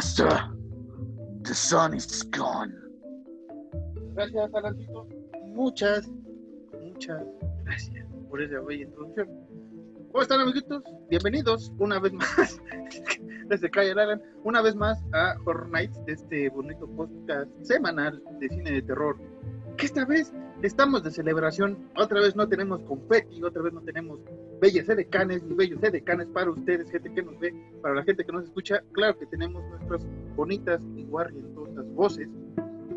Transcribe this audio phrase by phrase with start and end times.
[0.00, 0.48] Master,
[1.42, 2.72] the sun is gone.
[4.14, 5.06] Gracias, Alancito.
[5.48, 6.08] Muchas,
[6.80, 7.22] muchas
[7.64, 9.28] gracias por esa bella introducción.
[10.10, 10.82] ¿Cómo están, amiguitos?
[11.10, 12.58] Bienvenidos una vez más,
[13.48, 18.72] desde Calle Alan, una vez más a Horror Nights, este bonito podcast semanal de cine
[18.72, 19.18] de terror.
[19.76, 24.18] Que esta vez estamos de celebración, otra vez no tenemos confeti, otra vez no tenemos
[24.60, 28.32] bellas edecanes ni bellos edecanes para ustedes, gente que nos ve, para la gente que
[28.32, 28.82] nos escucha.
[28.92, 30.06] Claro que tenemos nuestras
[30.36, 32.28] bonitas y guardientosas voces.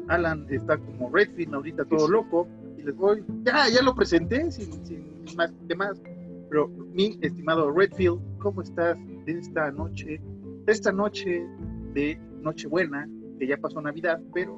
[0.09, 4.85] Alan está como Redfield ahorita todo loco y les voy, ya, ya lo presenté sin,
[4.85, 6.01] sin más que más.
[6.49, 10.21] Pero mi estimado Redfield, ¿cómo estás de esta noche?
[10.67, 11.47] Esta noche
[11.93, 13.09] de Nochebuena,
[13.39, 14.53] que ya pasó Navidad, pero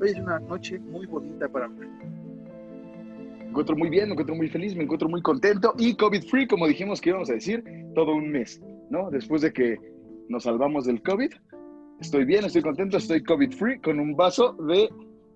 [0.00, 1.86] hoy es una noche muy bonita para mí.
[3.50, 6.46] Me encuentro muy bien, me encuentro muy feliz, me encuentro muy contento y COVID free,
[6.46, 7.64] como dijimos que íbamos a decir,
[7.96, 9.10] todo un mes, ¿no?
[9.10, 9.76] Después de que
[10.28, 11.32] nos salvamos del COVID,
[12.00, 14.88] estoy bien, estoy contento, estoy COVID free con un vaso de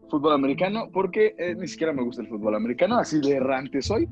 [0.09, 4.09] fútbol americano porque eh, ni siquiera me gusta el fútbol americano, así de errante soy.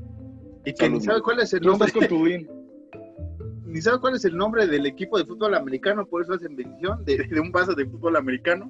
[0.65, 4.25] Y que ni sabe cuál es el ¿Cómo nombre, estás con ni sabe cuál es
[4.25, 7.73] el nombre del equipo de fútbol americano, por eso hacen bendición de, de un vaso
[7.77, 8.69] de fútbol americano.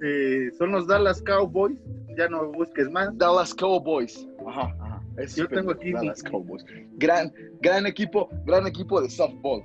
[0.00, 1.76] Eh, son los Dallas Cowboys,
[2.16, 3.18] ya no busques más.
[3.18, 4.27] Dallas Cowboys.
[4.46, 5.02] Ajá, ajá.
[5.16, 6.64] Es Yo tengo aquí Dallas Cowboys.
[6.96, 9.62] Gran, gran equipo, gran equipo de softball.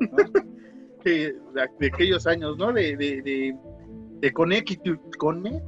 [1.04, 1.34] de,
[1.78, 2.72] de aquellos años, ¿no?
[2.72, 3.56] De, de, de,
[4.20, 5.62] de Connecticut, Conne-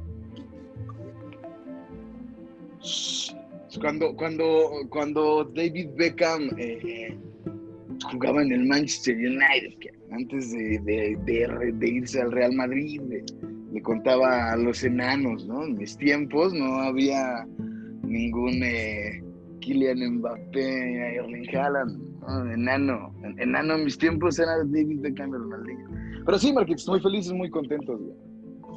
[3.79, 7.17] Cuando, cuando, cuando David Beckham eh,
[8.11, 13.23] jugaba en el Manchester United, antes de, de- de- de irse al Real Madrid, le,
[13.71, 15.63] le contaba a los enanos, ¿no?
[15.63, 17.47] En mis tiempos no había
[18.11, 19.23] ningún eh,
[19.61, 22.51] Kylian Mbappé, Erling Haaland, ¿no?
[22.51, 23.13] enano.
[23.37, 25.89] Enano en mis tiempos era David Beckham Ronaldinho.
[26.25, 27.99] Pero sí, Marquitos, muy felices, muy contentos.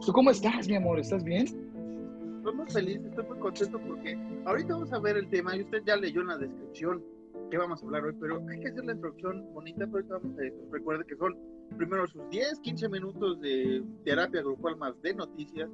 [0.04, 0.98] ¿Tú cómo estás, mi amor?
[0.98, 1.46] ¿Estás bien?
[1.46, 5.82] Estoy muy feliz, estoy muy contento porque ahorita vamos a ver el tema y usted
[5.86, 7.02] ya leyó en la descripción
[7.50, 10.72] qué vamos a hablar hoy, pero hay que hacer la introducción bonita, pero vamos a.
[10.72, 11.36] Recuerde que son
[11.76, 15.70] primero sus 10, 15 minutos de terapia grupal más de noticias.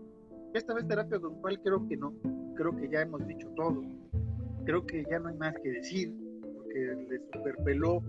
[0.53, 2.12] Esta vez terapia grupal creo que no,
[2.56, 3.83] creo que ya hemos dicho todo.
[4.65, 6.12] Creo que ya no hay más que decir
[6.55, 8.03] porque le superpeló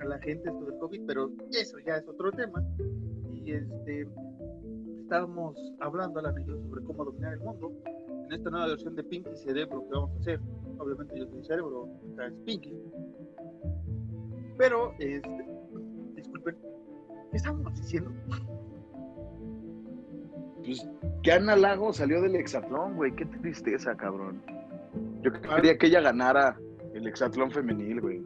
[0.00, 2.64] a la gente esto del COVID, pero eso ya es otro tema.
[3.32, 4.06] Y este
[5.02, 7.72] estábamos hablando a la niña sobre cómo dominar el mundo
[8.26, 10.40] en esta nueva versión de Pinky Cerebro que vamos a hacer.
[10.78, 12.76] Obviamente yo soy cerebro, acá es Pinky.
[14.58, 15.48] Pero, este,
[16.14, 16.56] disculpen,
[17.30, 18.10] ¿qué estábamos diciendo?
[20.68, 20.86] Pues
[21.34, 23.14] Ana Lago salió del hexatlón, güey.
[23.16, 24.42] Qué tristeza, cabrón.
[25.22, 26.58] Yo quería que ella ganara
[26.94, 28.22] el hexatlón femenil, güey.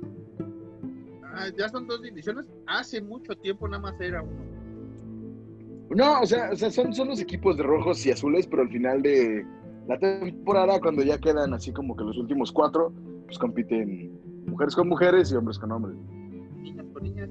[1.22, 2.44] Ah, ya son dos divisiones.
[2.66, 4.42] Hace mucho tiempo nada más era uno.
[5.90, 8.70] No, o sea, o sea son, son los equipos de rojos y azules, pero al
[8.70, 9.46] final de
[9.86, 12.92] la temporada, cuando ya quedan así como que los últimos cuatro,
[13.26, 15.96] pues compiten mujeres con mujeres y hombres con hombres.
[16.60, 17.30] Niñas con niñas.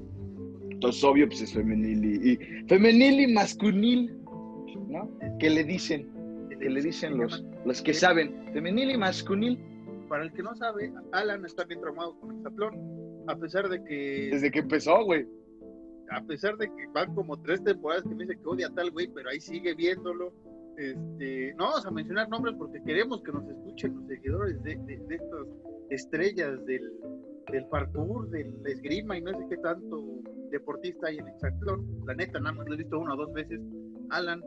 [0.70, 2.36] Entonces, obvio, pues es femenil y, y
[2.66, 4.21] femenil y masculil,
[4.80, 5.10] ¿no?
[5.38, 6.08] Que le dicen,
[6.48, 9.58] que le dicen los, los que saben, femenil y masculil,
[10.08, 12.42] Para el que no sabe, Alan está bien traumado con el.
[13.28, 15.26] A pesar de que desde que empezó, güey.
[16.10, 18.90] a pesar de que van como tres temporadas que me dice que odia a tal
[18.90, 20.32] güey, pero ahí sigue viéndolo.
[20.76, 24.96] Este, no vamos a mencionar nombres porque queremos que nos escuchen los seguidores de, de,
[24.96, 25.46] de estas
[25.90, 26.90] estrellas del,
[27.50, 30.02] del parkour, del esgrima y no sé qué tanto
[30.50, 31.86] deportista hay en Hexatlón.
[32.06, 33.60] La neta, nada más lo he visto una o dos veces.
[34.10, 34.42] Alan,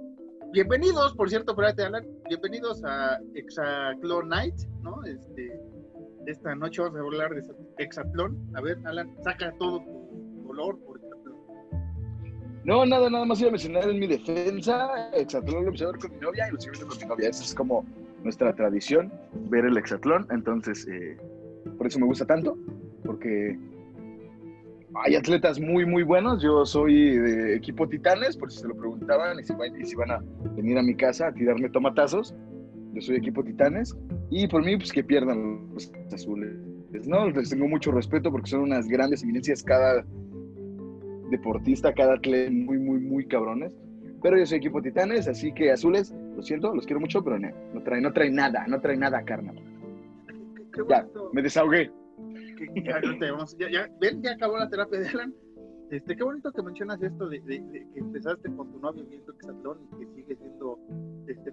[0.56, 5.04] bienvenidos, por cierto, espérate, Alan, bienvenidos a Hexatlón Night, ¿no?
[5.04, 5.60] Este,
[6.28, 7.44] esta noche vamos a hablar de
[7.78, 8.38] Hexatlón.
[8.56, 10.96] A ver, Alan, saca todo tu dolor por.
[12.64, 15.12] No, nada, nada más iba a mencionar en mi defensa.
[15.14, 17.30] Hexatlón lo empecé a ver con mi novia y lo sigo con mi novia.
[17.30, 17.86] Esa es como
[18.24, 19.12] nuestra tradición,
[19.50, 20.26] ver el hexatlón.
[20.32, 21.18] Entonces, eh,
[21.78, 22.58] por eso me gusta tanto,
[23.04, 23.60] porque
[25.04, 26.42] hay atletas muy, muy buenos.
[26.42, 29.96] Yo soy de equipo Titanes, por si se lo preguntaban, y si, van, y si
[29.96, 30.24] van a
[30.56, 32.34] venir a mi casa a tirarme tomatazos.
[32.94, 33.96] Yo soy equipo Titanes.
[34.30, 36.56] Y por mí, pues que pierdan los azules.
[37.08, 40.06] No, les tengo mucho respeto porque son unas grandes eminencias cada
[41.30, 43.76] deportista, cada atleta muy, muy, muy cabrones.
[44.22, 47.50] Pero yo soy equipo Titanes, así que azules, lo siento, los quiero mucho, pero no,
[47.74, 49.56] no trae, no trae nada, no trae nada, carnal.
[50.90, 51.92] Ya, me desahogué.
[52.86, 55.34] ya, no te vamos- ya- ya- ven, ya acabó la terapia de Alan.
[55.92, 59.32] Este, qué bonito que mencionas esto de, de- de que empezaste con tu novio viendo
[59.34, 60.80] Hexatlón y que sigues viendo
[61.28, 61.52] este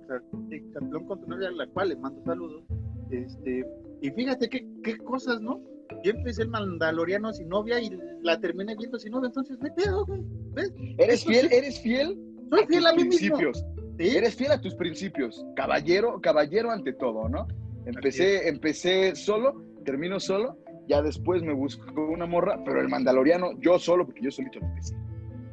[0.50, 2.64] Hexatlón con tu novia, a la cual le mando saludos.
[3.10, 3.64] Este,
[4.00, 5.60] y fíjate qué, qué cosas, ¿no?
[6.02, 7.90] yo empecé el Mandaloriano sin novia y
[8.22, 10.22] la terminé viendo sin novia, entonces me pedo, güey.
[10.54, 10.72] ¿Ves?
[10.98, 11.52] ¿Eres fiel?
[11.52, 12.18] ¿Eres fiel?
[12.50, 13.36] Soy fiel tus a mí mismo.
[13.36, 13.64] principios.
[13.98, 14.16] ¿Sí?
[14.16, 15.44] Eres fiel a tus principios.
[15.54, 17.46] Caballero, caballero ante todo, ¿no?
[17.84, 20.56] Empecé, empecé solo, termino solo,
[20.88, 24.66] ya después me busco una morra, pero el Mandaloriano, yo solo, porque yo solito lo
[24.66, 24.96] empecé.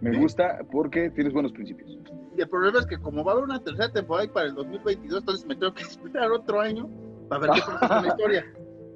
[0.01, 1.97] Me gusta porque tienes buenos principios.
[2.37, 4.55] Y el problema es que como va a haber una tercera temporada y para el
[4.55, 6.89] 2022, entonces me tengo que esperar otro año
[7.27, 8.45] para ver qué pasa con la historia.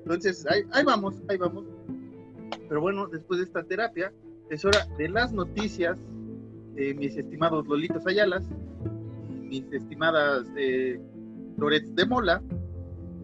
[0.04, 1.66] Entonces, ahí, ahí vamos, ahí vamos.
[2.68, 4.12] Pero bueno, después de esta terapia,
[4.50, 6.00] es hora de las noticias,
[6.76, 8.44] eh, mis estimados Lolitos Ayalas,
[9.30, 11.00] mis estimadas eh,
[11.58, 12.42] Loret de Mola.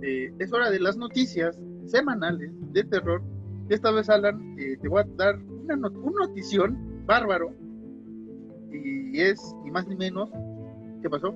[0.02, 1.60] Eh, es hora de las noticias
[1.90, 3.22] semanales de terror.
[3.70, 7.52] Esta vez, Alan, eh, te voy a dar una not- un notición bárbaro.
[8.72, 10.30] Y es, ni más ni menos,
[11.02, 11.34] ¿qué pasó?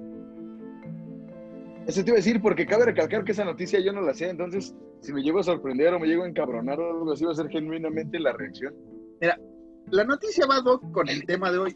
[1.88, 4.30] Eso te iba a decir porque cabe recalcar que esa noticia yo no la sé,
[4.30, 7.32] entonces si me llego a sorprender o me llego a encabronar o algo así va
[7.32, 8.74] a ser genuinamente la reacción.
[9.92, 11.76] La noticia va Doc, con el tema de hoy,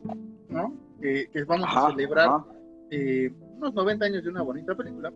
[0.50, 0.74] ¿no?
[1.02, 2.46] Que, que vamos a Ajá, celebrar ajá.
[2.90, 5.12] eh, unos 90 años de una bonita película.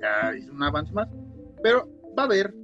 [0.00, 1.08] Ya es un avance más.
[1.60, 2.54] Pero va a haber,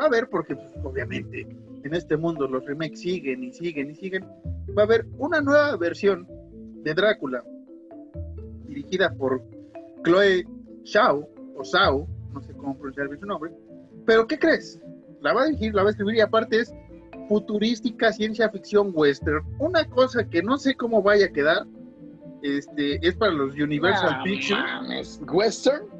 [0.00, 1.46] va a haber, porque pues, obviamente
[1.84, 4.24] en este mundo los remakes siguen y siguen y siguen.
[4.76, 6.26] Va a haber una nueva versión
[6.82, 7.44] de Drácula,
[8.66, 9.42] dirigida por
[10.04, 10.46] Chloe
[10.86, 13.52] Zhao, o Zhao, no sé cómo pronunciar bien su nombre.
[14.06, 14.80] Pero ¿qué crees?
[15.20, 16.72] La va a dirigir, la va a escribir y aparte es
[17.28, 19.44] futurística ciencia ficción western.
[19.58, 21.66] Una cosa que no sé cómo vaya a quedar.
[22.42, 25.20] Este, es para los Universal No Pictures.
[25.30, 25.99] ¿Western?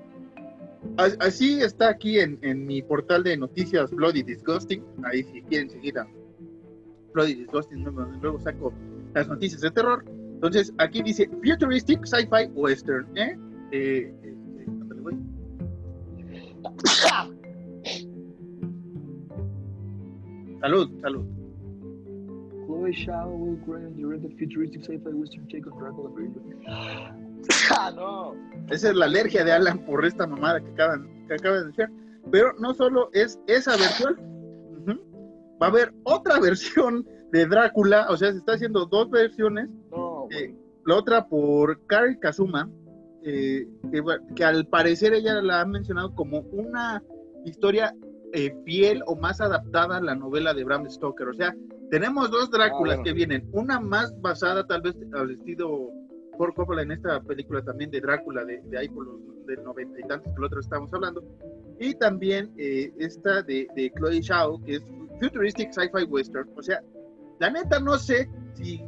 [0.97, 4.83] As- Así está aquí en, mi portal de noticias Bloody Disgusting.
[5.05, 6.07] Ahí si quieren seguir a
[7.15, 7.85] Bloody Disgusting,
[8.23, 8.73] luego, saco
[9.15, 10.05] las noticias de terror.
[10.35, 13.07] Entonces aquí dice Futuristic Sci-Fi Western.
[13.17, 13.37] ¿eh?
[13.73, 14.15] Eh,
[14.67, 15.17] ándale, güey.
[20.61, 21.25] Salud, salud.
[22.67, 23.57] Chloe Zhao will
[23.97, 26.11] direct the futuristic sci-fi western take on Dracula.
[27.71, 28.35] Ah, no.
[28.71, 31.89] Esa es la alergia de Alan por esta mamada que acaban, que acaban de decir.
[32.31, 34.17] Pero no solo es esa versión,
[35.61, 40.27] va a haber otra versión de Drácula, o sea, se está haciendo dos versiones, No,
[40.31, 40.55] eh,
[40.87, 42.69] la otra por Kari Kazuma,
[43.23, 43.67] eh,
[44.35, 47.03] que, al parecer ella la ha mencionado como una
[47.45, 47.95] historia
[48.33, 51.29] eh, fiel o más adaptada a la novela de Bram Stoker.
[51.29, 51.55] O sea,
[51.91, 53.03] tenemos dos Dráculas Ah, bueno.
[53.05, 55.91] que vienen, una más basada tal vez al estilo
[56.41, 60.01] por Coppola en esta película también de Drácula de, de ahí por los del noventa
[60.01, 61.23] y tantos que el otro estamos hablando,
[61.79, 64.83] y también eh, esta de, de Chloe Zhao, que es
[65.21, 66.49] Futuristic Sci-Fi Western.
[66.57, 66.83] O sea,
[67.41, 68.83] la neta no sé si,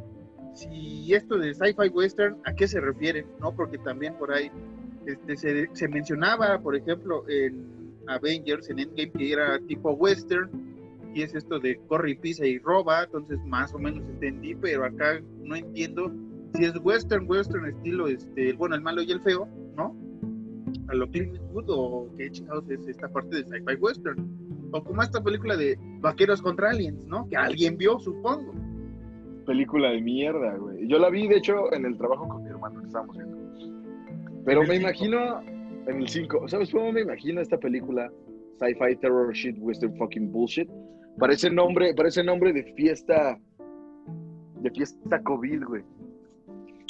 [0.55, 3.55] si esto de Sci-Fi Western a qué se refiere, ¿no?
[3.55, 4.49] Porque también por ahí
[5.05, 7.67] este, se, se mencionaba, por ejemplo, en
[8.07, 10.49] Avengers, en Endgame, que era tipo western,
[11.13, 15.21] y es esto de corre pisa y roba, entonces más o menos entendí, pero acá
[15.43, 16.11] no entiendo
[16.53, 19.95] si es western, western estilo, este, bueno, el malo y el feo, ¿no?
[20.89, 24.69] A lo Clint Eastwood o qué chingados es esta parte de sci-fi western.
[24.71, 27.27] O como esta película de Vaqueros contra Aliens, ¿no?
[27.29, 28.53] Que alguien vio, supongo.
[29.45, 30.87] Película de mierda, güey.
[30.87, 33.37] Yo la vi, de hecho, en el trabajo con mi hermano que estábamos viendo.
[34.45, 34.81] Pero me cinco.
[34.81, 35.41] imagino
[35.87, 36.47] en el 5.
[36.47, 38.11] ¿Sabes cómo me imagino esta película?
[38.59, 40.69] Sci-fi terror shit, western fucking bullshit.
[41.19, 43.39] Parece nombre, parece nombre de fiesta.
[44.61, 45.83] De fiesta COVID, güey.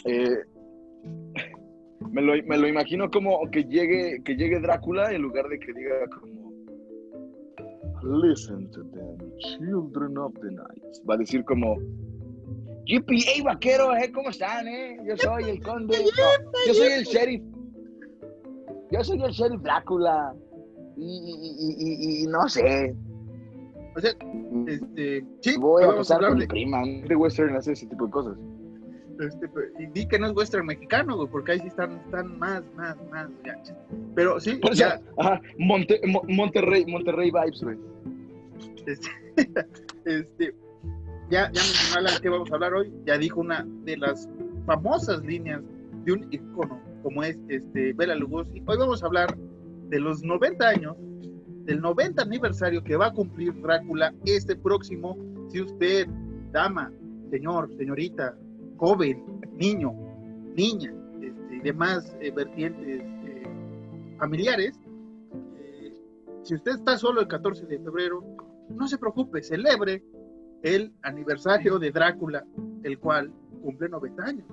[0.05, 0.35] Eh,
[2.11, 5.73] me, lo, me lo imagino como que llegue, que llegue Drácula en lugar de que
[5.73, 6.43] diga como.
[8.21, 9.17] Listen to them,
[9.57, 10.83] children of the night.
[11.09, 11.77] Va a decir como.
[12.85, 14.97] Yippee, hey vaqueros, eh, ¿cómo están, eh?
[15.07, 15.97] Yo soy el conde.
[16.17, 17.41] no, yo soy el sheriff.
[18.91, 20.35] Yo soy el sheriff Drácula.
[20.97, 21.75] Y, y- y-
[22.19, 22.93] y- y no sé.
[23.95, 24.11] O sea,
[24.67, 26.81] este, sí, Voy a pasar con mi prima.
[27.07, 28.37] De western hace ese tipo de cosas.
[29.19, 32.37] Este, pero- y di que no es western mexicano, güey, porque ahí sí están, están
[32.39, 33.75] más, más, más gachas.
[34.15, 37.77] Pero sí, Por eso, ya, ajá, Monte- Mo- Monterrey, Monterrey vibes, güey.
[38.87, 39.09] este,
[40.05, 40.55] este,
[41.29, 44.29] ya, ya mencionó que vamos a hablar hoy, ya dijo una de las
[44.65, 45.61] famosas líneas
[46.05, 48.61] de un icono como es este Bela Lugosi.
[48.65, 49.35] Hoy vamos a hablar
[49.89, 50.95] de los 90 años,
[51.65, 55.17] del 90 aniversario que va a cumplir Drácula este próximo.
[55.49, 56.07] Si usted,
[56.51, 56.91] dama,
[57.29, 58.35] señor, señorita,
[58.77, 59.93] joven, niño,
[60.55, 63.43] niña este, y demás eh, vertientes eh,
[64.17, 64.79] familiares,
[65.57, 65.93] eh,
[66.43, 68.23] si usted está solo el 14 de febrero,
[68.69, 70.03] no se preocupe, celebre
[70.63, 72.45] el aniversario de Drácula,
[72.83, 74.45] el cual cumple 90 años.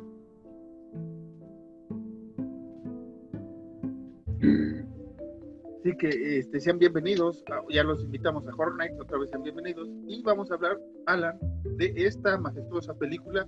[5.81, 9.89] Así que este, sean bienvenidos, ya los invitamos a Horror Nights, otra vez sean bienvenidos,
[10.07, 13.47] y vamos a hablar, Alan, de esta majestuosa película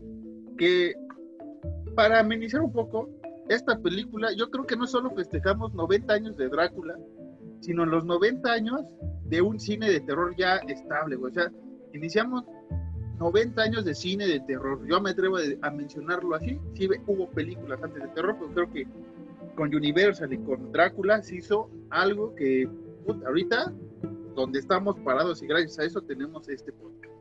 [0.56, 0.94] que,
[1.94, 3.10] para amenizar un poco,
[3.48, 6.96] esta película, yo creo que no solo festejamos 90 años de Drácula,
[7.60, 8.80] sino los 90 años
[9.24, 11.50] de un cine de terror ya estable, o sea,
[11.92, 12.44] iniciamos
[13.18, 17.80] 90 años de cine de terror, yo me atrevo a, mencionarlo así, sí hubo películas
[17.82, 18.86] antes de terror, pero creo que
[19.54, 22.68] con Universal y con Drácula se hizo algo que
[23.26, 23.72] ahorita,
[24.34, 27.11] donde estamos parados y gracias a eso tenemos este podcast.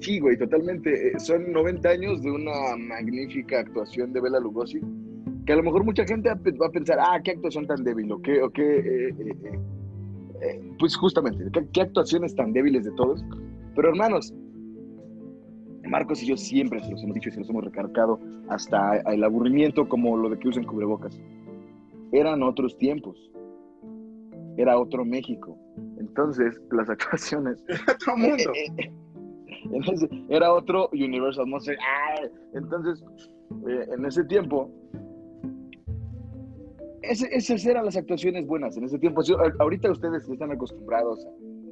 [0.00, 1.08] Sí, güey, totalmente.
[1.08, 4.80] Eh, son 90 años de una magnífica actuación de Bela Lugosi,
[5.44, 8.20] que a lo mejor mucha gente va a pensar, ah, qué actuación tan débil, o
[8.22, 9.14] qué, o qué eh,
[10.40, 13.24] eh, pues justamente, ¿qué, qué actuaciones tan débiles de todos.
[13.74, 14.32] Pero hermanos,
[15.88, 19.24] Marcos y yo siempre se los hemos dicho y se los hemos recargado hasta el
[19.24, 21.18] aburrimiento como lo de que usen cubrebocas.
[22.12, 23.16] Eran otros tiempos.
[24.56, 25.56] Era otro México.
[25.98, 27.62] Entonces, las actuaciones...
[27.68, 28.52] Era otro mundo.
[29.72, 31.76] Entonces, era otro Universal, no sé.
[32.54, 33.04] Entonces,
[33.68, 34.70] eh, en ese tiempo,
[37.02, 38.76] esas eran las actuaciones buenas.
[38.76, 39.22] En ese tiempo,
[39.58, 41.26] ahorita ustedes están acostumbrados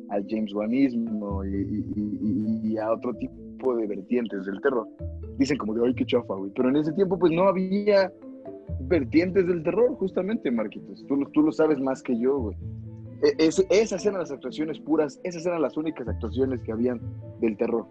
[0.09, 4.89] al James Wanismo y a otro tipo de vertientes del terror.
[5.39, 6.51] Dicen como de, ay, qué chafa, güey.
[6.55, 8.13] Pero en ese tiempo, pues no había
[8.81, 11.05] vertientes del terror, justamente, Marquitos.
[11.07, 12.57] Tú, tú lo sabes más que yo, güey.
[13.23, 17.01] E, esas eran las actuaciones puras, esas eran las únicas actuaciones que habían
[17.41, 17.87] del terror.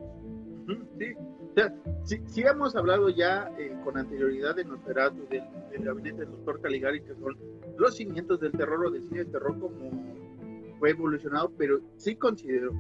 [0.98, 6.22] Sí, o sea, si, hemos hablado ya eh, con anterioridad de Nosferatu, del, del gabinete
[6.22, 7.38] del doctor Caligari, que son
[7.78, 9.92] los cimientos del terror o del cine de terror como
[10.80, 12.72] fue evolucionado, pero sí considero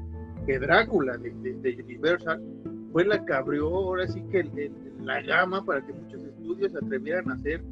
[0.45, 2.41] que Drácula de, de Universal
[2.91, 4.71] fue la que abrió ahora sí que
[5.01, 7.63] la gama para que muchos estudios se atrevieran a hacer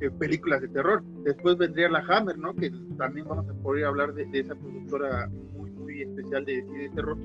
[0.00, 1.02] eh, películas de terror.
[1.24, 2.54] Después vendría la Hammer, ¿no?
[2.54, 7.16] Que también vamos a poder hablar de, esa productora muy, muy especial de, de terror.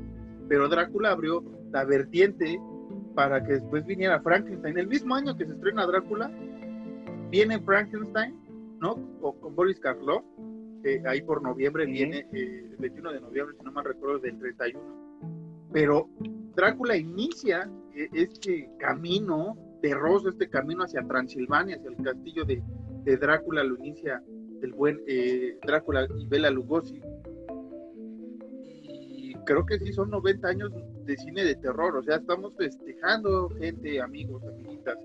[0.47, 2.59] Pero Drácula abrió la vertiente
[3.15, 4.77] para que después viniera Frankenstein.
[4.77, 6.31] El mismo año que se estrena Drácula,
[7.29, 8.35] viene Frankenstein,
[8.79, 8.95] ¿no?
[9.19, 10.23] con Boris Karloff.
[11.05, 14.79] ahí por noviembre viene, eh, el 21 de noviembre, si no mal recuerdo, del 31.
[15.71, 16.09] Pero
[16.55, 22.61] Drácula inicia eh, este camino terroso, este camino hacia Transilvania, hacia el castillo de,
[23.17, 24.23] Drácula, lo inicia
[24.61, 27.01] el buen eh, Drácula y Bela Lugosi.
[28.83, 30.71] Y creo que sí son 90 años
[31.05, 34.97] de cine de terror, o sea, estamos festejando, gente, amigos, amiguitas,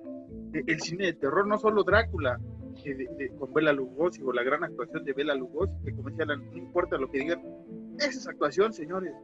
[0.52, 2.38] e, el cine de terror, no solo Drácula,
[2.85, 6.35] eh, con Bela Lugosi o la gran actuación de Bela Lugosi, que como decía, no
[6.54, 7.42] importa lo que digan,
[7.99, 9.14] esa es actuación, señores.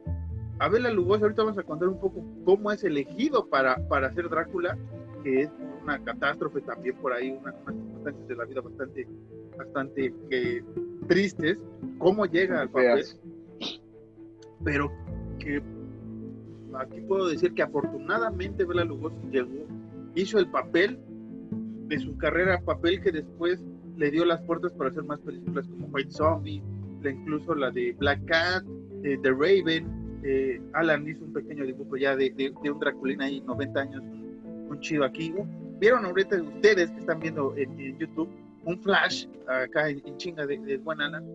[0.59, 4.77] Abela Lugosi, ahorita vamos a contar un poco cómo es elegido para, para hacer Drácula,
[5.23, 5.49] que es
[5.81, 9.07] una catástrofe también por ahí, unas circunstancias de la vida bastante,
[9.57, 10.63] bastante eh,
[11.07, 11.57] tristes,
[11.97, 13.05] cómo llega al papel.
[14.63, 14.91] Pero
[15.39, 15.61] que
[16.77, 19.67] aquí puedo decir que afortunadamente Bela Lugosi llegó,
[20.15, 20.99] hizo el papel
[21.87, 23.63] de su carrera, papel que después
[23.97, 26.61] le dio las puertas para hacer más películas como White Zombie,
[27.03, 28.63] incluso la de Black Cat,
[29.01, 34.03] The Raven, eh, Alan hizo un pequeño dibujo ya de, un Draculina ahí, 90 años,
[34.69, 35.33] un, chido aquí.
[35.79, 38.29] Vieron ahorita ustedes que están viendo en, YouTube
[38.65, 41.25] un flash acá en, chinga de, de, buen Alan.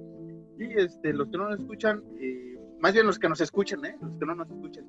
[0.58, 3.96] Y este, los que no nos escuchan, eh, más bien los que nos escuchan, ¿eh?
[4.00, 4.86] los que no nos escuchan,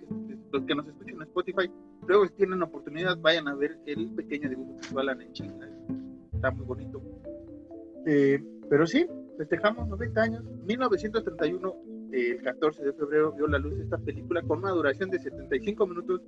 [0.51, 1.71] los que nos escuchan en Spotify,
[2.07, 5.69] luego si tienen oportunidad vayan a ver el pequeño dibujo que Alan en chinga.
[6.33, 7.01] Está muy bonito.
[8.05, 9.05] pero sí,
[9.37, 10.43] festejamos 90 años.
[10.65, 15.85] 1931 el 14 de febrero vio la luz esta película con una duración de 75
[15.87, 16.21] minutos,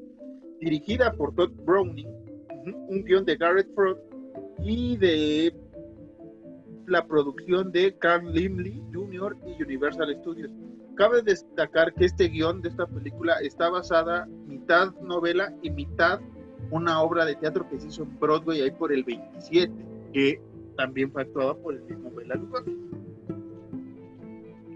[0.62, 2.08] dirigida por Todd Browning,
[2.88, 4.00] un guion de Garrett Frost
[4.63, 5.53] y de
[6.88, 9.36] la producción de Carl Limley Jr.
[9.46, 10.51] y Universal Studios.
[10.96, 16.22] Cabe destacar que este guion de esta película está basada mitad novela y mitad
[16.70, 19.74] una obra de teatro que se hizo en Broadway ahí por el 27,
[20.13, 20.41] que
[20.77, 22.77] también fue actuada por el mismo Bela Lugosi.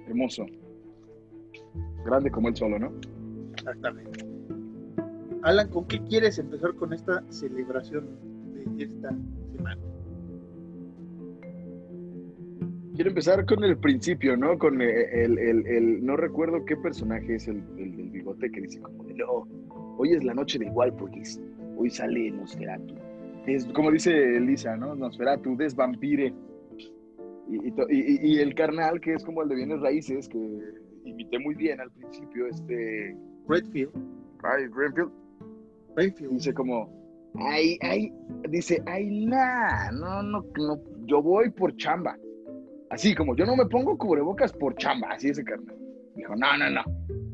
[0.08, 0.46] Hermoso
[2.06, 2.94] grande como él solo, ¿no?
[3.58, 4.25] Exactamente.
[5.46, 8.08] Alan, ¿con qué quieres empezar con esta celebración
[8.76, 9.10] de esta
[9.56, 9.80] semana?
[12.96, 14.58] Quiero empezar con el principio, ¿no?
[14.58, 19.04] Con el, el, el, no recuerdo qué personaje es el, del bigote que dice como
[19.04, 19.48] de, no,
[20.00, 21.40] hoy es la noche de Walpurgis,
[21.78, 22.96] hoy sale Nosferatu.
[23.46, 24.96] Es, como dice Elisa, ¿no?
[24.96, 26.34] Nosferatu, desvampire.
[27.48, 30.40] Y, y, y, el carnal, que es como el de bienes raíces, que
[31.04, 33.16] imité muy bien al principio, este...
[33.48, 33.92] Redfield.
[34.42, 35.12] Ay, Redfield.
[35.96, 36.90] Dice como,
[37.40, 38.12] ay, ay,
[38.50, 42.18] dice, ay, nah, no, no, no, yo voy por chamba.
[42.90, 45.76] Así como yo no me pongo cubrebocas por chamba, así ese carnal.
[46.16, 46.84] Dijo, no, no, no.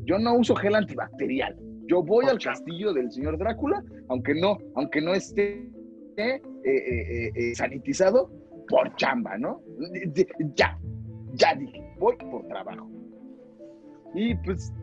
[0.05, 1.55] Yo no uso gel antibacterial.
[1.87, 5.69] Yo voy al castillo del señor Drácula, aunque no, aunque no esté
[6.17, 8.31] eh, eh, eh, sanitizado,
[8.67, 9.61] por chamba, ¿no?
[10.55, 10.79] Ya,
[11.33, 12.89] ya dije, voy por trabajo.
[14.13, 14.73] Y pues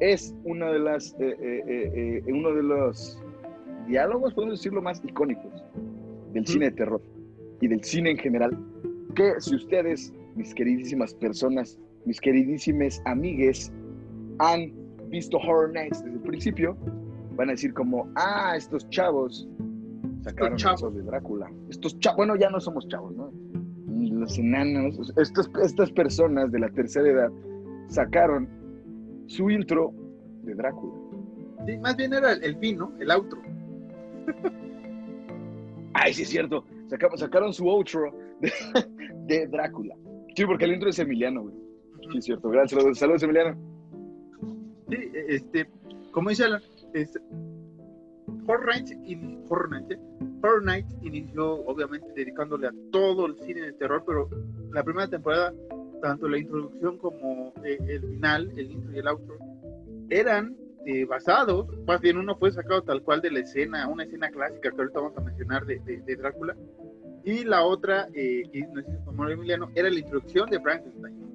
[0.00, 3.22] es una de las, uno de los
[3.86, 5.64] diálogos, podemos decirlo, más icónicos
[6.32, 7.02] del cine de terror
[7.60, 8.58] y del cine en general,
[9.14, 13.72] que si ustedes, mis queridísimas personas, mis queridísimas amigues,
[14.38, 14.72] han
[15.08, 16.76] visto Horror Nights desde el principio,
[17.36, 19.48] van a decir como, ah, estos chavos
[20.22, 21.50] sacaron chavos de Drácula.
[21.70, 23.32] Estos chavos, bueno, ya no somos chavos, ¿no?
[23.86, 27.30] Los enanos, estas, estas personas de la tercera edad
[27.88, 28.48] sacaron
[29.26, 29.92] su intro
[30.42, 30.94] de Drácula.
[31.66, 32.92] Sí, más bien era el, fin, ¿no?
[32.98, 33.40] El outro.
[35.94, 36.64] Ay, sí es cierto.
[36.88, 38.12] Sacaron, sacaron su outro
[39.26, 39.96] de, Drácula.
[40.34, 41.54] Sí, porque el intro es Emiliano, güey.
[42.12, 42.50] Sí, es cierto.
[42.50, 42.98] Gracias.
[42.98, 43.56] Saludos, Emiliano.
[44.88, 44.96] Sí,
[45.28, 45.68] este,
[46.12, 47.18] como dice Alan, es,
[48.46, 54.28] Nights, in, Horror Nights inició obviamente dedicándole a todo el cine de terror, pero
[54.72, 55.52] la primera temporada,
[56.00, 59.36] tanto la introducción como eh, el final, el intro y el outro,
[60.10, 64.30] eran eh, basados, más bien uno fue sacado tal cual de la escena, una escena
[64.30, 66.54] clásica que ahorita vamos a mencionar de, de, Drácula,
[67.24, 71.26] y la otra, eh, que no sé si Emiliano, era la introducción de Frankenstein.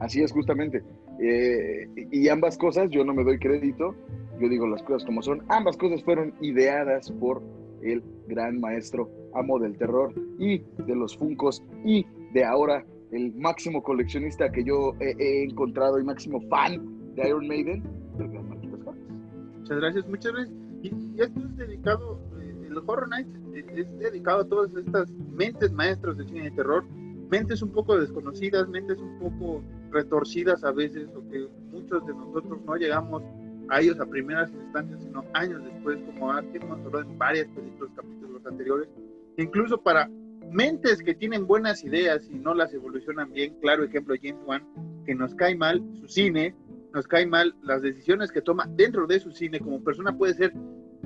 [0.00, 0.82] Así es, justamente.
[1.20, 3.94] Eh, y ambas cosas, yo no me doy crédito,
[4.40, 7.42] yo digo las cosas como son, ambas cosas fueron ideadas por
[7.82, 13.82] el gran maestro amo del terror y de los Funcos y de ahora el máximo
[13.82, 17.82] coleccionista que yo he, encontrado y máximo fan de Iron Maiden,
[19.58, 20.56] Muchas gracias, muchas gracias.
[20.82, 25.72] Y, esto es dedicado, eh, el Horror Nights eh, es dedicado a todas estas mentes
[25.72, 26.84] maestras del cine de terror
[27.30, 32.58] mentes un poco desconocidas, mentes un poco retorcidas a veces, o que muchos de nosotros
[32.64, 33.22] no llegamos
[33.68, 38.46] a ellos a primeras instancias, sino años después, como hemos hablado en varias películas, capítulos
[38.46, 38.88] anteriores,
[39.36, 40.08] incluso para
[40.50, 44.66] mentes que tienen buenas ideas y no las evolucionan bien, claro ejemplo James Wan,
[45.04, 46.54] que nos cae mal su cine,
[46.92, 50.52] nos cae mal las decisiones que toma dentro de su cine, como persona puede ser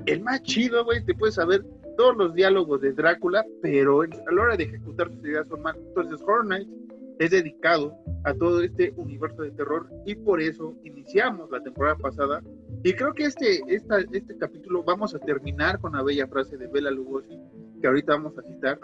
[0.05, 1.63] el más chido, güey, te puedes saber
[1.97, 5.75] todos los diálogos de Drácula, pero a la hora de ejecutar sus ideas son mal.
[5.77, 6.71] Entonces, Horror Nights
[7.19, 12.41] es dedicado a todo este universo de terror y por eso iniciamos la temporada pasada.
[12.83, 16.67] Y creo que este, esta, este capítulo vamos a terminar con la bella frase de
[16.67, 17.37] Bela Lugosi,
[17.81, 18.79] que ahorita vamos a citar.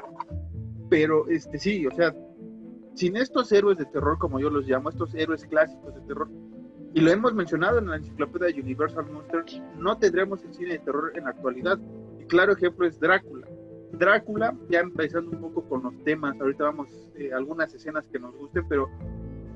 [0.89, 2.15] Pero este sí, o sea,
[2.95, 6.29] sin estos héroes de terror, como yo los llamo, estos héroes clásicos de terror,
[6.93, 10.79] y lo hemos mencionado en la enciclopedia de Universal Monsters, no tendremos el cine de
[10.79, 11.77] terror en la actualidad
[12.27, 13.47] claro ejemplo es Drácula.
[13.93, 18.35] Drácula, ya empezando un poco con los temas, ahorita vamos eh, algunas escenas que nos
[18.35, 18.89] gusten, pero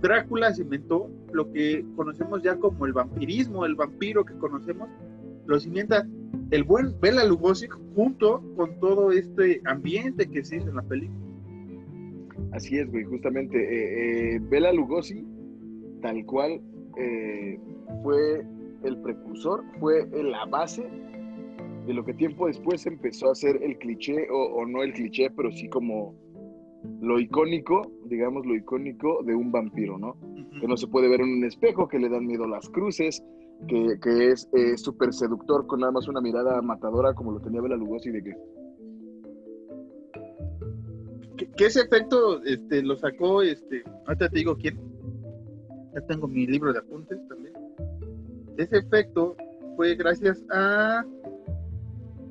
[0.01, 4.89] Drácula se inventó lo que conocemos ya como el vampirismo, el vampiro que conocemos,
[5.45, 6.07] lo cimienta
[6.51, 11.19] el buen Bela Lugosi junto con todo este ambiente que existe en la película.
[12.51, 13.57] Así es, güey, justamente.
[13.57, 15.25] Eh, eh, Bela Lugosi,
[16.01, 16.61] tal cual,
[18.03, 18.45] fue
[18.83, 20.83] el precursor, fue la base
[21.85, 25.51] de lo que tiempo después empezó a ser el cliché, o, no el cliché, pero
[25.51, 26.13] sí como
[26.99, 30.15] lo icónico, digamos lo icónico de un vampiro, ¿no?
[30.59, 33.23] Que no se puede ver en un espejo, que le dan miedo las cruces,
[33.67, 37.75] que, es eh, súper seductor con nada más una mirada matadora como lo tenía Bela
[37.75, 38.37] Lugosi de que...
[41.55, 44.79] ¿Qué, ese efecto este, lo sacó, este, ahorita te digo quién,
[45.93, 47.53] ya tengo mi libro de apuntes también.
[48.57, 49.35] Ese efecto
[49.75, 51.03] fue gracias a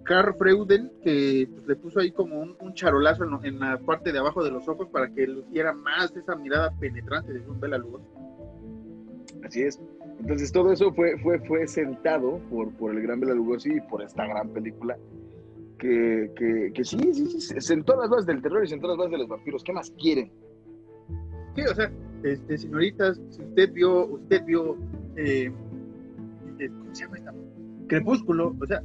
[0.05, 4.43] Carl Freuden, que pues, le puso ahí como un, charolazo en, la parte de abajo
[4.43, 8.07] de los ojos para que luciera más esa mirada penetrante de un Bela Lugosi.
[9.45, 9.81] Así es.
[10.21, 14.03] Entonces todo eso fue, fue, fue sentado por, por el gran Bela Lugosi y por
[14.03, 14.97] esta gran película
[15.81, 19.19] que, que, sí, sí, sí, sentó las bases del terror y sentó las bases de
[19.19, 19.65] los vampiros.
[19.65, 20.31] ¿Qué más quieren?
[21.57, 21.91] Sí, o sea,
[22.23, 24.77] este, señoritas, si usted vio, usted vio,
[25.17, 25.51] eh,
[26.59, 27.35] eh, ¿cómo se llama esta?
[27.89, 28.83] Crepúsculo, o sea,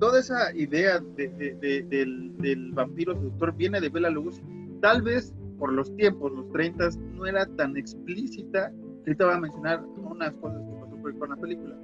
[0.00, 4.42] toda esa idea del, vampiro seductor viene de Bela Lugosi.
[4.80, 8.72] Tal vez por los tiempos, los 30, no era tan explícita.
[9.06, 11.76] Ahorita voy a mencionar unas cosas que pasó con la película.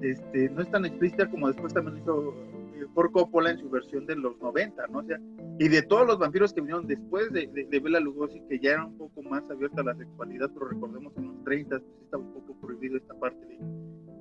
[0.00, 2.32] Este, no es tan explícita como después también hizo
[2.74, 4.98] eh, por Coppola en su versión de los 90, ¿no?
[5.00, 5.18] O sea,
[5.58, 8.86] y de todos los vampiros que vinieron después de, de, Bela Lugosi, que ya era
[8.86, 12.32] un poco más abierta a la sexualidad, pero recordemos en los 30 pues, estaba un
[12.32, 13.58] poco prohibido esta parte de,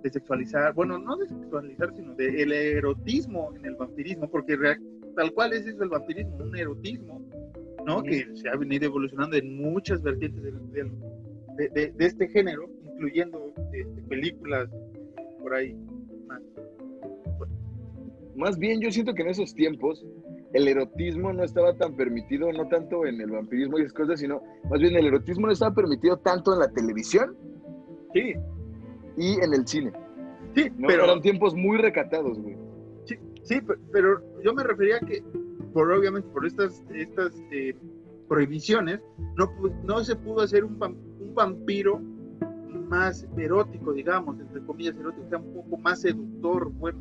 [0.02, 4.58] de sexualizar, bueno, no de sexualizar, sino de el erotismo en el vampirismo, porque
[5.15, 7.21] tal cual es eso el vampirismo, un erotismo
[7.88, 8.04] ¿no?
[8.04, 10.91] Que se ha venido evolucionando en muchas vertientes del- del-
[11.58, 14.70] de, de- de este género, incluyendo este, películas
[15.41, 15.74] por ahí
[16.28, 16.41] más.
[18.36, 20.06] Más bien, yo siento que en esos tiempos
[20.54, 24.41] el erotismo no estaba tan permitido, no tanto en el vampirismo y esas cosas, sino
[24.70, 27.36] más bien el erotismo no estaba permitido tanto en la televisión
[28.13, 28.34] Sí,
[29.17, 29.91] y en el cine.
[30.56, 30.88] sí, ¿no?
[30.88, 32.56] pero Eran tiempos muy recatados, güey.
[33.43, 35.24] Sí, pe- pero yo me refería que,
[35.74, 37.74] por obviamente, por estas, estas eh,
[38.28, 39.00] prohibiciones,
[39.38, 39.50] no,
[39.86, 40.78] no se pudo hacer un
[41.38, 42.02] vampiro
[42.89, 47.00] más erótico, digamos, entre comillas erótico, sea, un poco más seductor, bueno.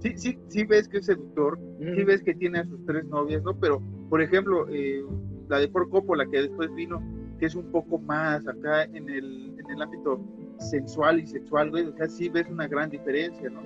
[0.00, 3.42] Sí, sí, sí ves que es seductor, sí ves que tiene a sus tres novias,
[3.42, 3.58] ¿no?
[3.58, 5.04] Pero, por ejemplo, eh,
[5.48, 7.02] la de Por Coppola, que después vino,
[7.40, 10.20] que es un poco más acá en el, en el ámbito
[10.58, 13.60] sensual y sexual, güey, o sea, sí ves una gran diferencia, ¿no?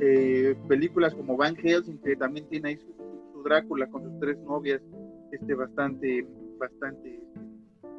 [0.00, 2.92] Eh, películas como Van Helsing, que también tiene ahí su,
[3.32, 4.80] su Drácula con sus tres novias,
[5.32, 6.26] este, bastante,
[6.58, 7.20] bastante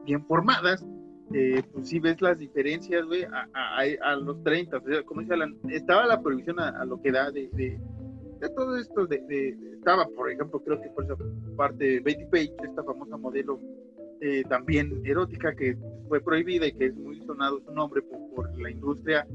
[0.06, 0.86] bien formadas,
[1.34, 5.22] eh, pues sí ves las diferencias, güey, a, a- a los 30, o sea, como
[5.22, 7.80] dice Alan, estaba la prohibición a, a lo que da de, de,
[8.40, 11.16] de todo esto, de, de- estaba, por ejemplo, creo que por esa
[11.58, 13.60] parte Betty Page, esta famosa modelo
[14.22, 18.60] eh, también erótica que fue prohibida y que es muy sonado su nombre por, por
[18.62, 19.28] la industria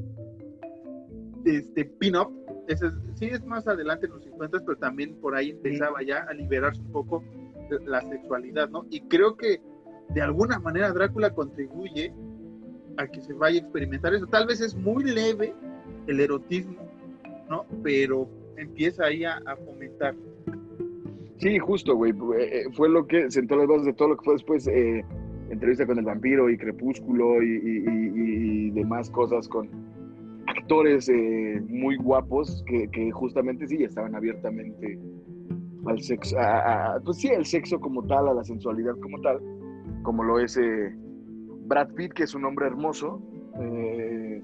[1.45, 2.31] este pin-up,
[2.69, 2.81] es-
[3.15, 6.81] sí es más adelante en los 50, pero también por ahí empezaba ya a liberarse
[6.83, 7.25] un poco
[7.87, 8.85] la sexualidad, ¿no?
[8.91, 9.61] Y creo que
[10.15, 12.13] de alguna manera Drácula contribuye
[12.97, 14.27] a que se vaya a experimentar eso.
[14.27, 15.55] Tal vez es muy leve
[16.07, 16.77] el erotismo,
[17.49, 17.65] ¿no?
[17.83, 20.15] Pero empieza ahí a, fomentar.
[21.39, 22.13] Sí, justo, güey.
[22.13, 25.05] Eh, eh, Fue lo que sentó las bases de todo lo que fue después eh,
[25.49, 29.69] entrevista con el vampiro y Crepúsculo y, demás cosas con
[30.47, 31.11] actores
[31.69, 34.99] muy guapos que, justamente sí estaban abiertamente
[35.87, 36.37] al sexo,
[37.05, 39.41] pues sí, al sexo como tal, a la sensualidad como tal,
[40.03, 40.95] como lo es eh,
[41.67, 43.21] Brad Pitt, que es un hombre hermoso.
[43.61, 44.43] eh,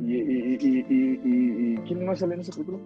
[0.00, 2.78] y, y- y- y- y- y- ¿quién más sale en esa película?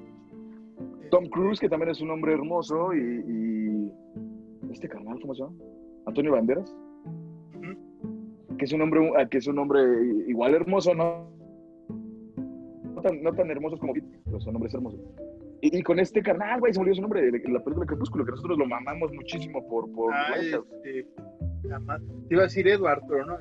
[1.11, 3.91] Tom Cruise, que también es un hombre hermoso, y,
[4.71, 5.55] este carnal, ¿cómo se llama?
[6.07, 6.75] Antonio Banderas,
[8.59, 9.81] que es un hombre, ah, que es un hombre
[10.29, 11.29] igual hermoso, no,
[12.95, 15.01] no tan, no tan hermosos como Pitt, pero son hombres hermosos.
[15.63, 18.25] Y, y con este carnal, güey, se me olvidó su nombre de, la película Crepúsculo,
[18.25, 21.07] que nosotros lo mamamos muchísimo por, por Ah, este,
[21.69, 23.37] jamás- te iba a decir Edward, pero no.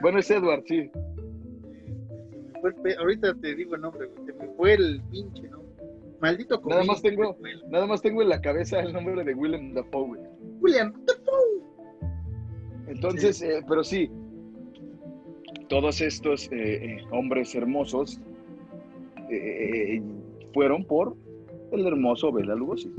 [0.00, 0.90] Bueno, es Edward, sí.
[0.90, 5.48] se me fue el pe- ahorita te digo el nombre, se me fue el pinche,
[5.48, 5.60] ¿no?
[6.20, 9.34] Maldito Nada COVID, más tengo- el- Nada más tengo en la cabeza el nombre de
[9.34, 10.20] Willem Dafoe, güey.
[10.60, 10.92] William,
[12.86, 14.10] Entonces, eh, pero sí,
[15.68, 18.20] todos estos eh, eh, hombres hermosos
[19.30, 20.02] eh,
[20.52, 21.16] fueron por
[21.72, 22.92] el hermoso Bela Lugosi.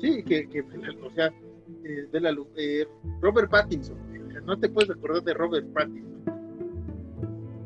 [0.00, 1.32] sí, que, que o sea,
[1.88, 2.86] eh, de la, lu- eh,
[3.20, 3.96] Robert Pattinson,
[4.44, 6.08] no te puedes acordar de Robert Pattinson.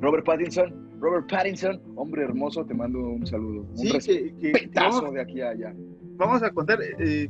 [0.01, 3.63] Robert Pattinson, Robert Pattinson, hombre hermoso, te mando un saludo.
[3.71, 5.75] Un Sí, que, de aquí a allá.
[6.17, 7.29] vamos a contar, eh,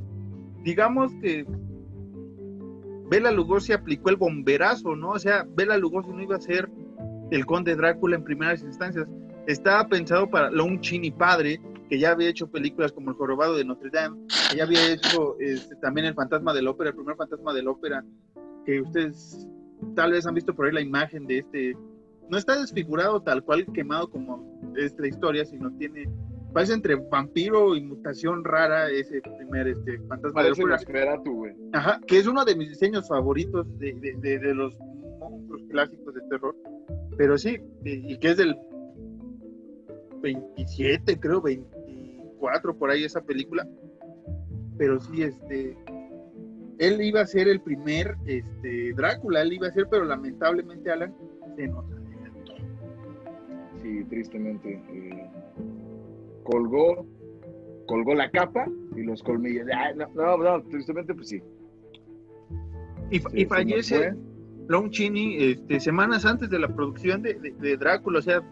[0.63, 1.45] digamos que
[3.11, 5.11] Bela Lugosi aplicó el bomberazo, ¿no?
[5.11, 6.71] O sea, Bela Lugosi no iba a ser
[7.31, 9.07] el conde Drácula en primeras instancias.
[9.47, 13.65] Estaba pensado para Lon Chini padre, que ya había hecho películas como El Jorobado de
[13.65, 14.17] Notre Dame,
[14.51, 17.63] que ya había hecho este, también El Fantasma de la Ópera, el primer Fantasma de
[17.63, 18.05] la Ópera,
[18.65, 19.47] que ustedes
[19.95, 21.77] tal vez han visto por ahí la imagen de este.
[22.31, 26.09] No está desfigurado tal cual quemado como es la historia, sino tiene.
[26.55, 30.77] Parece entre vampiro y mutación rara ese primer este, Fantasma Parece Ópera.
[30.77, 31.55] Nosferatu, güey.
[31.73, 34.79] Ajá, que es uno de mis diseños favoritos de, de- de- de los
[35.19, 36.55] monstruos clásicos de terror.
[37.17, 38.55] Pero sí, y que es del
[40.23, 43.67] 27, creo, 24, por ahí esa película.
[44.79, 45.77] Pero sí, este.
[46.79, 51.15] Él iba a ser el primer este, Drácula, él iba a ser, pero lamentablemente Alan
[51.55, 52.55] se nos adelantó.
[53.83, 54.83] Sí, tristemente.
[54.93, 55.31] eh,
[56.45, 57.07] colgó,
[57.87, 59.67] colgó la capa y los colmillos.
[59.77, 61.43] Ay, no, no, no, tristemente, pues sí.
[63.11, 64.15] Y, Sí, y fallece.
[64.69, 68.43] Lon Chini este, semanas antes de la producción de, de- de Drácula, o sea,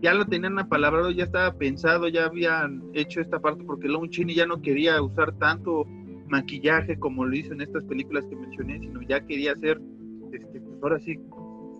[0.00, 4.34] ya lo tenían apalabrado, ya estaba pensado, ya habían hecho esta parte porque Lon Chini
[4.34, 5.84] ya no quería usar tanto
[6.28, 9.80] maquillaje como lo hizo en estas películas que mencioné, sino ya quería ser,
[10.32, 11.18] este, pues ahora sí,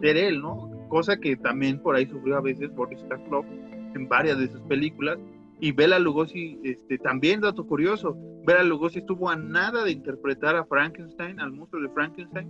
[0.00, 0.70] ser él, ¿no?
[0.88, 3.46] Cosa que también por ahí sufrió a veces Boris Karloff
[3.94, 5.18] en varias de sus películas.
[5.60, 10.64] Y Bela Lugosi, este, también dato curioso, Bela Lugosi estuvo a nada de interpretar a
[10.64, 12.48] Frankenstein, al monstruo de Frankenstein,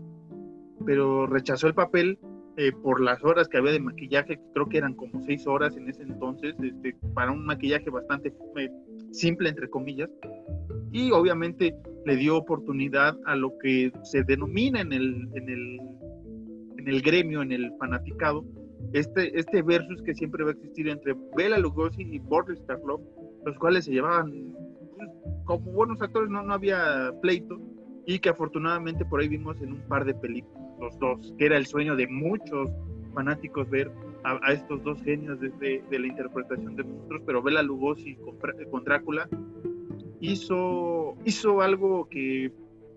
[0.85, 2.19] pero rechazó el papel
[2.59, 5.89] eh, por las horas que había de maquillaje, creo que eran como seis horas en
[5.89, 8.69] ese entonces, este, para un maquillaje bastante eh,
[9.13, 10.11] simple, entre comillas.
[10.91, 11.73] y obviamente
[12.05, 15.79] le dio oportunidad a lo que se denomina en el, en el,
[16.79, 18.45] en el gremio, en el fanaticado,
[18.93, 23.01] este, este versus que siempre va a existir entre Bela Lugosi y Boris Karloff,
[23.45, 24.33] los cuales se llevaban
[24.97, 25.09] pues,
[25.45, 27.61] como buenos actores, no, no había pleito,
[28.05, 31.57] y que afortunadamente por ahí vimos en un par de películas, los dos, que era
[31.57, 32.71] el sueño de muchos
[33.15, 33.91] fanáticos ver
[34.25, 38.17] a, estos dos genios de, la interpretación de monstruos, pero Bela Lugosi
[38.71, 39.29] con, Drácula
[40.21, 42.53] hizo, hizo algo que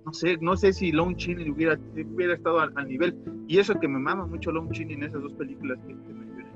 [0.06, 1.80] no sé, no sé si Lon Chaney hubiera,
[2.14, 3.16] hubiera estado al, nivel.
[3.48, 6.50] Y eso que me mama mucho Lon Chaney en esas dos películas que, que mencioné.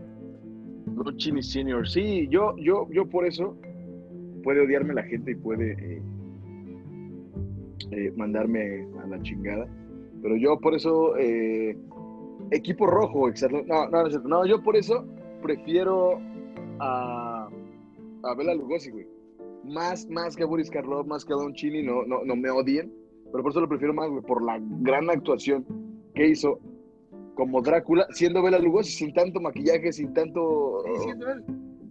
[0.95, 3.55] Lon Senior, sí, yo, yo, yo por eso
[4.43, 6.01] puede odiarme la gente y puede eh,
[7.91, 9.67] eh, mandarme a la chingada.
[10.25, 11.77] Pero yo por eso, eh,
[12.49, 13.61] equipo rojo, exacto.
[13.67, 15.05] No, no, no, no, yo por eso
[15.43, 16.19] prefiero
[16.79, 17.47] a,
[18.23, 19.05] a Bela Lugosi, güey.
[19.63, 22.49] Más, más que a Boris Karloff, más que a Don Chini, no, no, no me
[22.49, 22.91] odien
[23.35, 25.65] pero por eso lo prefiero más, güey, por la gran actuación
[26.13, 26.57] que hizo
[27.33, 30.81] como Drácula, siendo Bela Lugosi, sin tanto maquillaje, sin tanto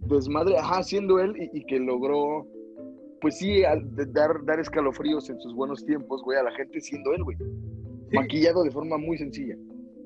[0.07, 2.47] desmadre, ajá, siendo él y, que logró,
[3.21, 7.23] pues sí, dar, dar escalofríos en sus buenos tiempos, güey, a la gente siendo él,
[7.23, 7.37] güey.
[8.15, 9.55] Maquillado de forma muy sencilla.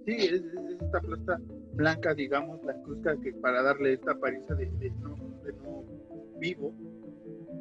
[0.06, 0.44] Sí, es,
[0.82, 1.40] esta plata
[1.74, 5.84] blanca, digamos, la cruzca que para darle esta apariencia de, no, de no
[6.40, 6.74] vivo.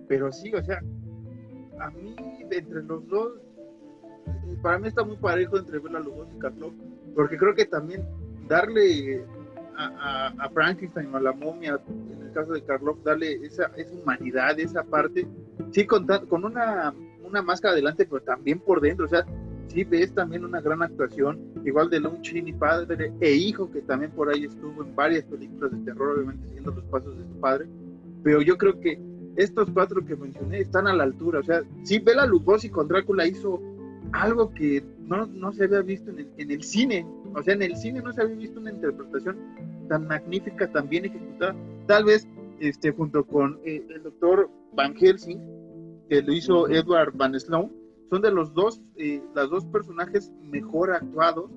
[0.09, 0.83] Pero sí, o sea,
[1.81, 2.17] a mí,
[2.51, 3.33] entre los dos,
[4.63, 6.73] para mí está muy parejo entre Bela Lugosi y Carlos,
[7.15, 8.05] porque creo que también
[8.49, 9.25] darle
[9.77, 13.95] a, a, Frankenstein o a la momia, en el caso de Carlos, darle esa, esa
[13.95, 15.27] humanidad, esa parte,
[15.71, 19.25] sí, con, con una, una máscara adelante, pero también por dentro, o sea,
[19.69, 24.11] sí ves también una gran actuación, igual de Lon Chini, padre e hijo, que también
[24.13, 27.67] por ahí estuvo en varias películas de terror, obviamente siguiendo los pasos de su padre,
[28.23, 29.01] pero yo creo que
[29.37, 33.27] estos cuatro que mencioné están a la altura, o sea, sí, Bela Lugosi con Drácula
[33.27, 33.61] hizo
[34.13, 37.07] algo que no, no se había visto en el, en el, cine.
[37.35, 39.37] O sea, en el cine no se había visto una interpretación
[39.89, 41.55] tan magnífica, tan bien ejecutada.
[41.87, 42.27] Tal vez
[42.61, 45.41] este, junto con eh, el doctor Van Helsing,
[46.09, 47.71] que lo hizo Edward Van Sloan,
[48.11, 51.51] son de los dos, eh, los dos personajes mejor actuados,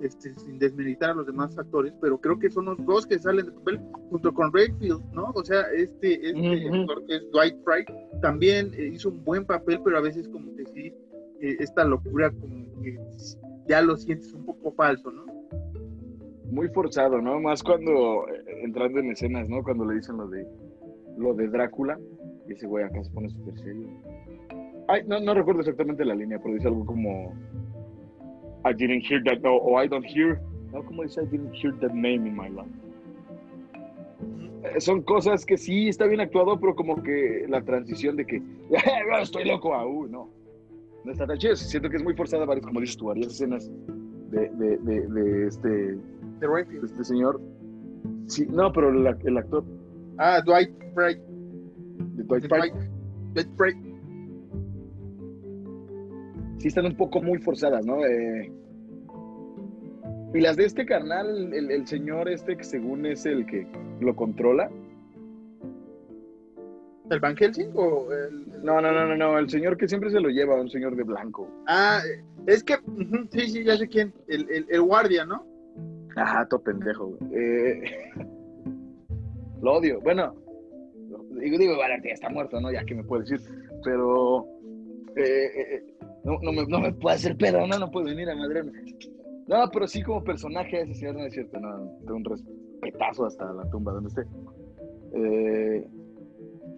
[0.00, 3.46] este, sin desmeditar a los demás actores, pero creo que son los dos que salen
[3.46, 3.80] de papel
[4.10, 5.32] junto con Redfield, ¿no?
[5.34, 7.86] O sea, este, este actor que es Dwight Frye
[8.20, 10.92] también eh, hizo un buen papel, pero a veces como que sí
[11.40, 12.98] esta locura como que
[13.68, 15.26] ya lo sientes un poco falso, ¿no?
[16.50, 17.38] Muy forzado, ¿no?
[17.38, 19.62] Más cuando eh, entrando en escenas, ¿no?
[19.62, 20.46] Cuando le dicen lo de
[21.18, 21.98] lo de Drácula,
[22.48, 23.88] y ese güey acá se pone súper serio.
[24.88, 27.34] Ay, no, no recuerdo exactamente la línea, pero dice algo como
[28.64, 30.40] I didn't hear that, o I don't hear,
[30.72, 32.70] no, como dice I didn't hear that name in my life.
[34.64, 38.42] Eh, son cosas que sí está bien actuado, pero como que la transición de que
[39.22, 40.38] estoy loco, aún, no
[41.04, 41.56] no está tan chido.
[41.56, 43.70] Siento que es muy forzada, varias, como dices tú, varias escenas
[44.30, 47.40] de, de, de, de este, de este señor.
[48.26, 49.64] Sí, no, pero el, el actor.
[50.18, 50.70] Ah, Dwight.
[50.70, 52.72] De Dwight Frye.
[53.32, 53.87] Dwight Frye.
[56.58, 58.04] Sí, están un poco muy forzadas, ¿no?
[58.04, 58.52] Eh,
[60.34, 63.66] y las de este carnal, el, el, señor este que según es el que
[64.00, 64.70] lo controla,
[67.10, 70.20] ¿El Van Helsing o el, No, no, no, no, no, el señor que siempre se
[70.20, 71.48] lo lleva, un señor de blanco.
[71.66, 72.00] Ah,
[72.46, 72.76] es que,
[73.30, 75.46] sí, sí, ya sé quién, el, el, guardia, ¿no?
[76.16, 78.10] Ajá, todo pendejo, eh,
[79.62, 80.00] lo odio.
[80.00, 80.34] Bueno,
[81.40, 82.70] digo, digo, vale, ya está muerto, ¿no?
[82.72, 83.40] Ya que me puede decir,
[83.84, 84.46] pero
[85.16, 85.97] eh, eh,
[86.28, 88.72] no, no, me, no me puede hacer pedo, no, no puede venir a madrearme.
[89.46, 93.50] No, pero sí como personaje ese señor no es cierto, no, tengo un respetazo hasta
[93.52, 94.22] la tumba donde esté.
[95.14, 95.86] Eh,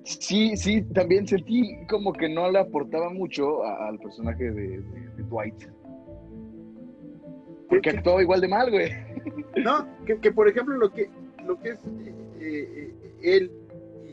[0.04, 4.84] sí, sí, también sentí como que no le aportaba mucho al personaje de,
[5.28, 5.64] Dwight.
[7.68, 8.90] Porque actuaba igual de mal, güey.
[9.64, 11.10] No, que, por ejemplo lo que,
[11.44, 13.50] lo que es eh, eh, él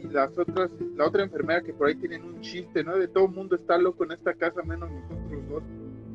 [0.03, 2.97] y las otras, la otra enfermera que por ahí tienen un chiste, ¿no?
[2.97, 5.63] De todo el mundo está loco en esta casa menos nosotros dos.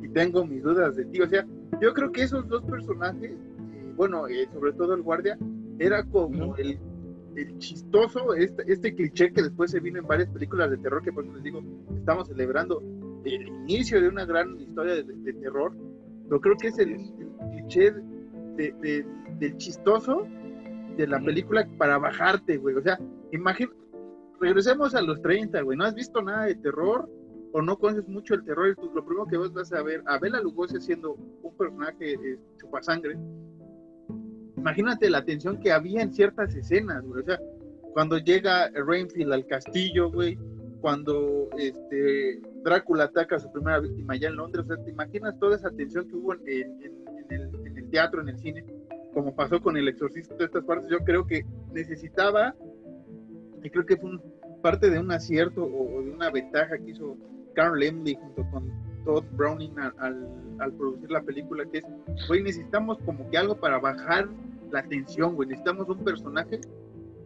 [0.02, 1.20] Y tengo mis dudas de ti.
[1.20, 1.46] O sea,
[1.80, 5.38] yo creo que esos dos personajes, eh, bueno, sobre todo el guardia,
[5.78, 6.78] era como el
[7.36, 11.12] el chistoso, este, este cliché que después se vino en varias películas de terror, que
[11.12, 11.62] por eso les digo,
[11.96, 12.82] estamos celebrando
[13.24, 15.72] el inicio de una gran historia de, terror,
[16.28, 16.96] pero creo que es el,
[17.52, 17.92] cliché
[18.56, 19.04] de,
[19.38, 20.26] del chistoso
[20.96, 22.76] de la película para bajarte, güey.
[22.76, 22.98] O sea,
[23.32, 23.76] imagínate,
[24.40, 27.08] regresemos a los 30, güey, no has visto nada de terror
[27.52, 30.40] o no conoces mucho el terror, lo primero que vos vas a ver a Bela
[30.40, 33.18] Lugosi siendo un personaje eh, chupasangre,
[34.56, 37.22] imagínate la tensión que había en ciertas escenas, güey.
[37.22, 37.38] O sea,
[37.92, 40.38] cuando llega Rainfield al castillo, güey,
[40.80, 44.64] cuando este, Drácula ataca a su primera víctima allá en Londres.
[44.64, 46.42] O sea, ¿te imaginas toda esa tensión que hubo en,
[47.30, 48.64] el, teatro, en el cine?
[49.12, 52.54] Como pasó con el exorcista estas partes, yo creo que necesitaba,
[53.62, 54.18] y creo que fue
[54.60, 57.16] parte de un acierto o, de una ventaja que hizo
[57.54, 58.70] Carl Lemley junto con
[59.04, 61.84] Todd Browning al, producir la película, que es,
[62.28, 64.28] güey, necesitamos como que algo para bajar
[64.70, 66.60] la tensión, güey, necesitamos un personaje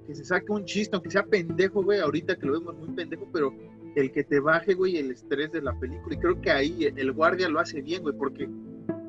[0.06, 3.28] que se saque un chiste, aunque sea pendejo, güey, ahorita que lo vemos muy pendejo,
[3.32, 3.52] pero
[3.94, 6.14] el que te baje, güey, el estrés de la película.
[6.14, 8.48] Y creo que ahí el guardia lo hace bien, güey, porque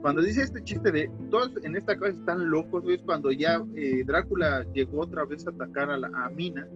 [0.01, 3.63] cuando dice este chiste de todos en esta casa están locos, güey, es cuando ya
[3.75, 6.67] eh, Drácula llegó otra vez a atacar a, la, a Mina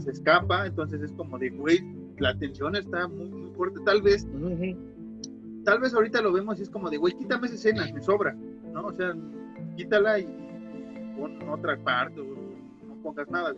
[0.00, 1.80] se escapa, entonces es como de, güey,
[2.18, 3.80] la tensión está muy, muy fuerte.
[3.84, 4.26] Tal vez,
[5.64, 8.34] tal vez ahorita lo vemos y es como de, güey, quítame esa escena, me sobra,
[8.72, 8.86] ¿no?
[8.86, 9.14] O sea,
[9.76, 10.26] quítala y,
[11.16, 12.20] pon otra parte,
[13.02, 13.54] pongas nada,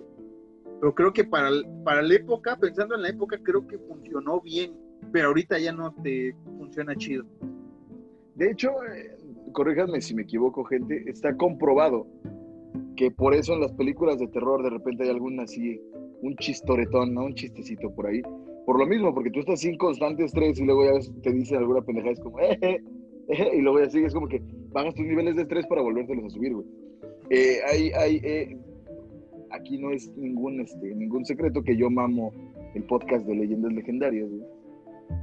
[0.81, 1.51] Pero creo que para,
[1.85, 4.73] para la época, pensando en la época, creo que funcionó bien,
[5.13, 7.25] pero ahorita ya no te funciona chido.
[8.35, 9.17] De hecho, eh,
[9.53, 12.07] corríjanme si me equivoco, gente, está comprobado
[12.97, 15.81] que por eso en las películas de terror de repente hay algún así,
[16.23, 17.25] un chistoretón, ¿no?
[17.25, 18.23] Un chistecito por ahí.
[18.65, 21.83] Por lo mismo, porque tú estás sin constante estrés y luego ya te dicen alguna
[21.83, 22.81] pendejada, es como, eh, eh,
[23.29, 26.31] eh, y luego ya sigues como que bajas tus niveles de estrés para volvértelos a
[26.31, 26.67] subir, güey.
[27.31, 28.57] Eh, hay, hay, eh,
[29.51, 32.33] aquí no es ningún, este, ningún secreto que yo mamo
[32.75, 34.29] el podcast de leyendas legendarias.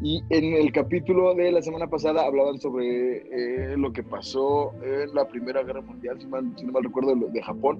[0.02, 5.28] Y en el capítulo de la semana pasada hablaban sobre lo que pasó en la
[5.28, 7.80] Primera Guerra Mundial, si, no mal recuerdo, de Japón,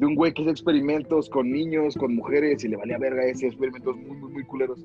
[0.00, 3.46] de un güey que hace experimentos con niños, con mujeres, y le valía verga ese
[3.46, 4.84] experimentos muy, muy, muy culeros.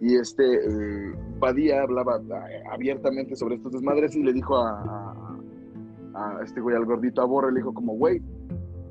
[0.00, 4.70] Y este, eh, Padilla hablaba eh, abiertamente sobre estos desmadres y le dijo a,
[6.14, 8.22] a, a este güey, al gordito Aborre, le dijo como, güey,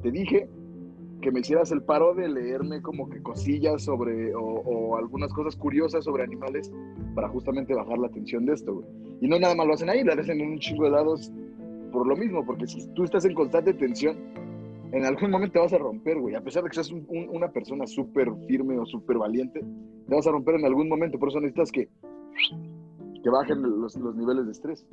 [0.01, 0.49] te dije
[1.23, 6.03] que me hicieras el paro de leerme como que cosillas sobre o, algunas cosas curiosas
[6.03, 6.71] sobre animales
[7.15, 8.83] para justamente bajar la tensión de esto,
[9.21, 11.31] Y no nada más lo hacen ahí, lo hacen en un chingo de lados
[11.91, 14.17] por lo mismo, porque si tú estás en constante tensión,
[14.93, 16.35] en algún momento te vas a romper, güey.
[16.35, 20.31] A pesar de que seas una persona súper firme o súper valiente, te vas a
[20.31, 21.17] romper en algún momento.
[21.17, 21.89] Por eso necesitas que,
[23.23, 24.85] que bajen los, los niveles de estrés.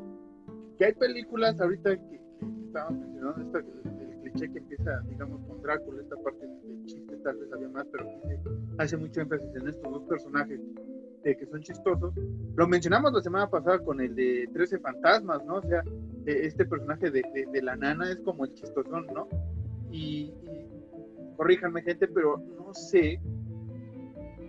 [0.79, 2.21] Que hay películas ahorita que,
[2.67, 7.69] estaban mencionando, esta, que empieza, digamos, con Drácula, esta parte del chiste, tal vez había
[7.69, 8.09] más, pero
[8.79, 10.61] hace mucho énfasis en estos dos personajes
[11.25, 12.15] eh, que son chistosos.
[12.57, 15.57] Lo mencionamos la semana pasada con el de 13 fantasmas, ¿no?
[15.57, 15.83] O sea,
[16.25, 19.29] eh, este personaje de, de, la nana es como el chistosón, ¿no?
[19.91, 20.33] Y,
[21.37, 23.21] corríjanme, gente, pero no sé.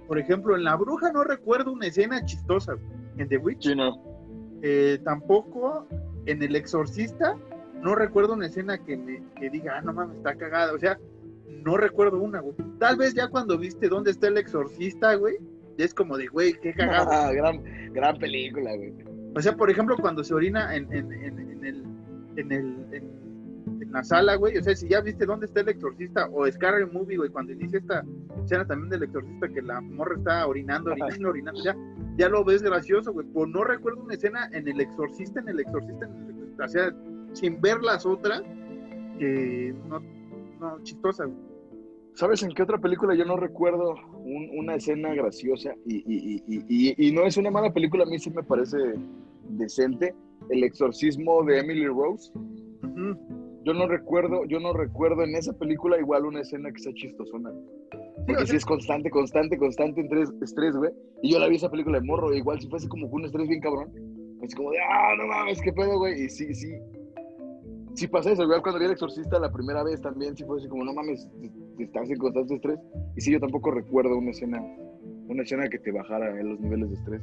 [0.07, 2.75] Por ejemplo, en La Bruja no recuerdo una escena chistosa.
[3.17, 3.75] En The Witch.
[3.75, 4.11] no.
[4.63, 5.87] Eh, tampoco
[6.25, 7.35] en El Exorcista
[7.81, 10.73] no recuerdo una escena que me que diga, ah, no mames, está cagada.
[10.73, 10.99] O sea,
[11.63, 12.55] no recuerdo una, güey.
[12.79, 15.37] Tal vez ya cuando viste dónde está el exorcista, güey,
[15.77, 17.01] es como de, güey, qué cagada.
[17.29, 18.93] Ah, gran, gran película, güey.
[19.35, 21.83] O sea, por ejemplo, cuando se orina en, en, en, en el,
[22.35, 23.20] en, el en,
[23.91, 24.57] la sala, güey.
[24.57, 27.79] O sea, si ya viste dónde está el exorcista, o Scary Movie, güey, cuando inicia
[27.79, 28.03] esta
[28.43, 31.75] escena también del exorcista, que la morra está orinando, orinando, orinando, ya,
[32.17, 33.27] ya lo ves gracioso, güey.
[33.27, 36.65] Pues no recuerdo una escena en el exorcista, en el exorcista, en el exorcista.
[36.65, 36.95] O sea,
[37.33, 38.41] sin ver las otras,
[39.19, 39.99] que no,
[40.59, 41.29] no, chistosa.
[42.13, 45.73] ¿Sabes en qué otra película yo no recuerdo una escena graciosa?
[45.85, 48.77] Y, y, y, y, no es una mala película, a mí sí me parece
[49.49, 50.13] decente.
[50.49, 52.31] El exorcismo de Emily Rose.
[53.63, 57.51] Yo no recuerdo, yo no recuerdo en esa película igual una escena que sea chistosona.
[58.25, 60.07] Porque sí, es constante, constante, constante
[60.41, 60.91] estrés, güey.
[61.21, 63.61] Y yo la vi esa película de morro, igual si fuese como un estrés bien
[63.61, 63.91] cabrón.
[64.43, 66.23] Así como de, ah, no mames, qué pedo, güey.
[66.23, 66.73] Y sí, sí,
[67.93, 70.67] sí pasa eso, igual cuando vi el exorcista la primera vez también, sí fue así
[70.67, 71.27] como, no mames,
[71.77, 72.79] estás en constante estrés.
[73.15, 74.59] Y sí, yo tampoco recuerdo una escena,
[75.27, 77.21] una escena que te bajara en los niveles de estrés.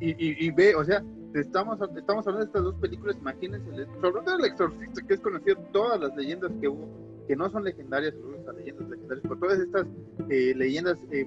[0.00, 1.02] Y, y, y ve, o sea,
[1.40, 5.56] estamos, estamos hablando de estas dos películas, imagínense, sobre todo el exorcista, que es conocido
[5.72, 6.88] todas las leyendas que hubo,
[7.26, 9.86] que no son legendarias, son leyendas legendarias, pero todas estas
[10.28, 11.26] eh, leyendas eh,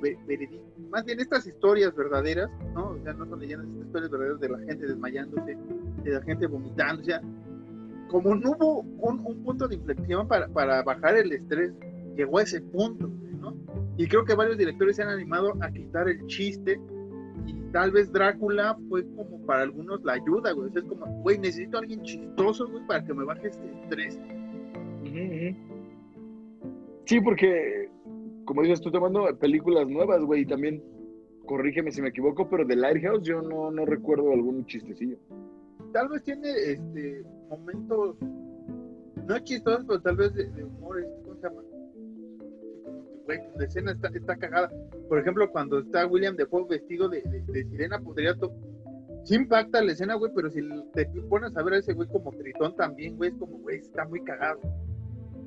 [0.89, 2.91] más bien estas historias verdaderas, ¿no?
[2.91, 5.57] O sea, no son leyendas, estas historias verdaderas de la gente desmayándose,
[6.03, 7.21] de la gente vomitando, o sea,
[8.09, 11.73] como no hubo un, punto de inflexión para, para, bajar el estrés,
[12.15, 13.09] llegó a ese punto,
[13.41, 13.53] ¿no?
[13.97, 16.79] Y creo que varios directores se han animado a quitar el chiste
[17.47, 20.69] y tal vez Drácula fue como para algunos la ayuda, güey.
[20.75, 24.19] es como, güey, necesito a alguien chistoso, güey, para que me baje este estrés.
[27.05, 27.89] Sí, porque,
[28.45, 30.83] como dices, tú tomando películas nuevas, güey, y también,
[31.45, 35.17] corrígeme si me equivoco, pero de Lighthouse yo no, no recuerdo algún chistecillo.
[35.93, 38.17] Tal vez tiene, este, momentos,
[39.25, 41.61] no chistosos, pero tal vez de, humor, ¿cómo se llama?
[43.27, 44.71] Güey, la escena está, está cagada.
[45.07, 48.35] Por ejemplo, cuando está William Defoe vestido de, de, de sirena, podría
[49.23, 50.61] sí impacta la escena, güey, pero si
[50.93, 54.05] te pones a ver a ese güey como tritón también, güey, es como, güey, está
[54.05, 54.59] muy cagado.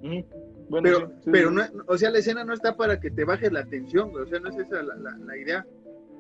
[0.02, 0.24] Ujú.
[0.68, 3.24] Bueno, Pero, sí, sí, pero no, o sea, la escena no está para que te
[3.24, 5.66] baje la tensión, güey, o sea, no es esa la, la, la idea,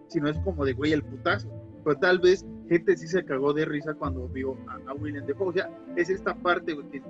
[0.08, 1.48] sino es como de, güey, el putazo.
[1.84, 5.48] Pero tal vez gente sí se cagó de risa cuando vio a, a William Defoe,
[5.48, 7.02] o sea, es esta parte, güey, que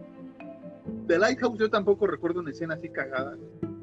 [1.07, 3.80] de Lighthouse yo tampoco recuerdo una escena así cagada, güey.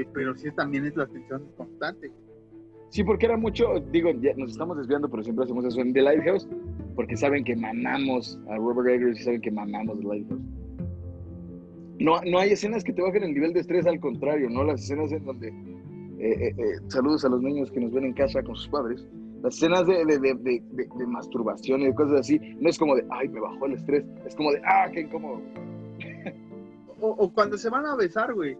[0.00, 2.10] Este, pero sí también es la tensión constante.
[2.90, 6.02] Sí, porque era mucho, digo, ya nos estamos desviando, pero siempre hacemos eso en The
[6.02, 6.48] Lighthouse,
[6.94, 10.40] porque saben que mamamos a Robert Eggers y saben que mamamos The Lighthouse.
[11.98, 14.64] No, no hay escenas que te bajen el nivel de estrés, al contrario, ¿no?
[14.64, 15.52] Las escenas en donde, eh,
[16.20, 19.06] eh, eh, saludos a los niños que nos ven en casa con sus padres,
[19.42, 22.78] las escenas de, de, de, de- de- de masturbación y de cosas así, no es
[22.78, 25.40] como de, ay, me bajó el estrés, es como de, ah, qué incómodo.
[27.00, 28.56] O, o cuando se van a besar, güey.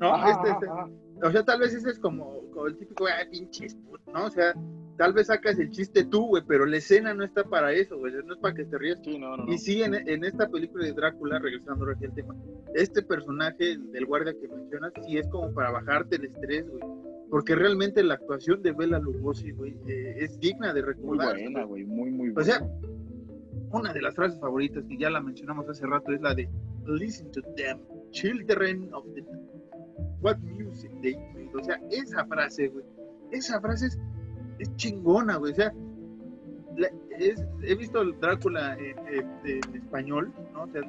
[0.00, 0.88] No, Ajá, este, este, ajá.
[1.22, 4.24] O sea, tal vez ese es como, como el típico, pinches, put", ¿no?
[4.24, 4.54] O sea,
[4.96, 8.14] tal vez sacas el chiste tú, güey, pero la escena no está para eso, güey,
[8.24, 8.98] no es para que te rías.
[9.04, 9.52] Sí, no, no, no.
[9.52, 12.34] Y sí, en, en esta película de Drácula, regresando aquí al tema,
[12.74, 16.82] este personaje del guardia que mencionas, sí es como para bajarte el estrés, güey.
[17.28, 21.34] Porque realmente la actuación de Bela Lugosi, güey, eh, es digna de Muy recordar.
[21.38, 22.40] buena, güey, muy, muy buena.
[22.40, 22.66] O sea,
[23.72, 26.48] una de las frases favoritas, y ya la mencionamos hace rato, es la de
[26.86, 27.78] Listen to them,
[28.10, 29.22] children of the
[30.22, 31.50] What music they made.
[31.54, 32.84] O sea, esa frase, güey,
[33.30, 33.98] esa frase es,
[34.58, 35.52] es chingona, güey.
[35.52, 35.72] O sea,
[37.62, 39.28] he visto el Drácula en,
[39.74, 40.64] español, ¿no?
[40.64, 40.82] O sea,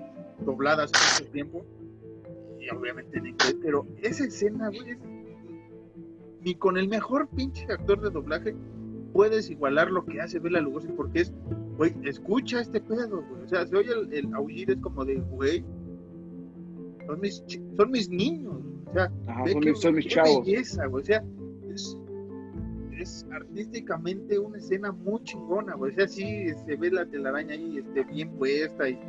[0.45, 1.65] doblada hace mucho tiempo,
[2.59, 4.99] y obviamente en inglés, pero esa escena, güey, es-
[6.41, 8.55] ni con el mejor pinche actor de doblaje
[9.13, 11.33] puedes igualar lo que hace Bela Lugosi porque es,
[11.77, 13.43] güey, escucha este pedo, güey.
[13.43, 15.63] O sea, se oye el, el aullir, es como de, güey,
[17.05, 17.43] son mis,
[17.77, 18.60] son mis niños.
[18.91, 20.45] O sea, Ajá, ve son, qué- mis, son mis qué chavos.
[20.45, 21.01] belleza, güey.
[21.01, 21.23] O sea,
[21.73, 21.97] es,
[22.99, 25.91] es artísticamente una escena muy chingona, güey.
[25.91, 28.99] O sea, sí se ve la telaraña ahí este, bien puesta y,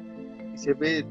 [0.54, 1.04] y se ve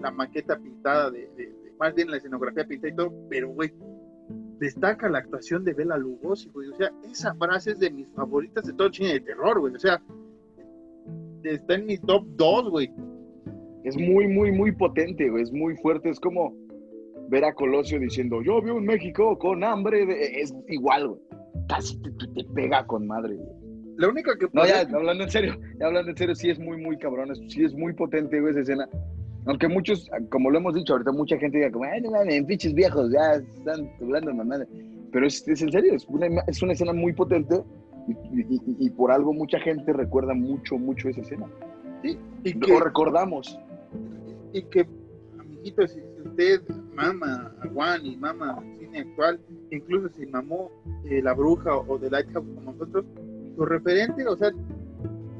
[0.00, 3.72] la maqueta pintada, de, de- de- más bien la escenografía pintada y todo, pero, güey,
[4.58, 6.68] destaca la actuación de Bela Lugosi, güey.
[6.68, 9.74] O sea, esa frase es de mis favoritas de todo el cine de terror, güey.
[9.74, 10.00] O sea,
[11.42, 12.92] está en mi top 2, güey.
[13.84, 15.42] Es muy, muy, muy potente, güey.
[15.42, 16.10] Es muy fuerte.
[16.10, 16.54] Es como
[17.32, 20.06] ver a Colosio diciendo, yo vivo en México con hambre.
[20.06, 20.40] de-".
[20.42, 21.20] Es igual, güey.
[21.68, 23.48] Casi te, te- pega con madre, güey.
[23.96, 26.76] La única que No, ya, hablando en serio, ya hablando en serio, sí es muy,
[26.76, 27.34] muy cabrón.
[27.48, 28.88] Sí es muy potente, güey, esa escena.
[29.46, 32.74] Aunque muchos, como lo hemos dicho ahorita, mucha gente diga como, ay, no mames, pinches
[32.74, 34.66] viejos, ya están hablando mamada.
[35.12, 37.56] Pero es, es en serio, es una, es una escena muy potente
[38.08, 41.46] y, y- y- por algo mucha gente recuerda mucho, mucho esa escena.
[42.44, 43.58] y que, O recordamos.
[44.52, 44.86] y que,
[45.38, 46.62] amiguitos, si usted
[46.94, 50.70] mama a Juan y mama cine actual, incluso si mamó
[51.04, 53.04] eh, La Bruja o, o The Lighthouse como nosotros,
[53.56, 54.50] su referente, o sea,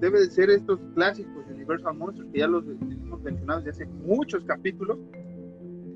[0.00, 3.92] debe de ser estos clásicos de Universal Monsters, que ya los hemos mencionado desde hace
[4.04, 4.98] muchos capítulos,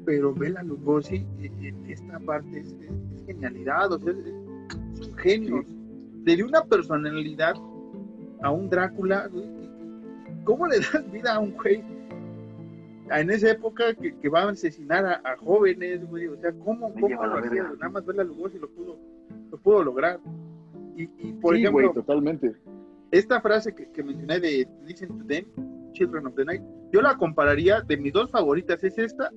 [0.05, 4.19] pero Bela Lugosi eh, en esta parte es, es- es genialidad, o sea, es,
[5.01, 5.65] es un genio.
[6.25, 7.55] Le dio una personalidad
[8.43, 9.29] a un Drácula,
[10.45, 11.83] ¿Cómo le das vida a un güey
[13.11, 16.27] en esa época que, que va a asesinar a, a jóvenes, güey?
[16.27, 17.63] O sea, ¿cómo, cómo lo la hacía?
[17.63, 18.99] Nada más Bela Lugosi lo pudo,
[19.51, 20.21] lo pudo lograr.
[20.97, 22.55] Y, y, por sí, ejemplo, güey, totalmente.
[23.11, 25.45] esta frase que, que mencioné de Listen to them,
[25.93, 29.31] Children of the Night, yo la compararía de mis dos favoritas, es esta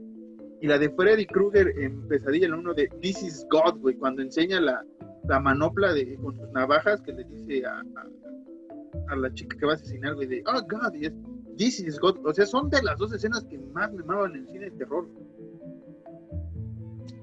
[0.61, 4.21] y la de Freddy Krueger en Pesadilla, en uno de This is God, güey, cuando
[4.21, 4.83] enseña la,
[5.27, 9.65] la manopla de, con sus navajas que le dice a, a, a la chica que
[9.65, 11.13] va a asesinar, güey, de Oh God, y es
[11.59, 12.25] This is God.
[12.25, 14.71] O sea, son de las dos escenas que más me amaban en el cine de
[14.71, 15.05] terror.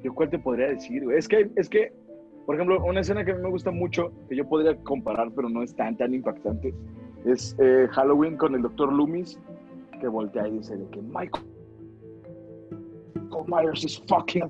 [0.04, 1.16] ¿Yo cuál te podría decir, güey?
[1.16, 1.90] Es que, es que,
[2.44, 5.48] por ejemplo, una escena que a mí me gusta mucho, que yo podría comparar, pero
[5.48, 6.74] no es tan, tan impactante,
[7.24, 8.92] es eh, Halloween con el Dr.
[8.92, 9.40] Loomis,
[10.02, 11.46] que voltea y dice de que Michael
[13.46, 14.44] Myers is fucking...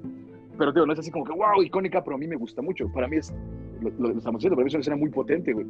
[0.59, 2.91] Pero, tío, no es así como que, wow, icónica, pero a mí me gusta mucho.
[2.93, 3.33] Para mí es,
[3.81, 5.67] lo, lo, lo estamos haciendo, para mí es una escena muy potente, güey.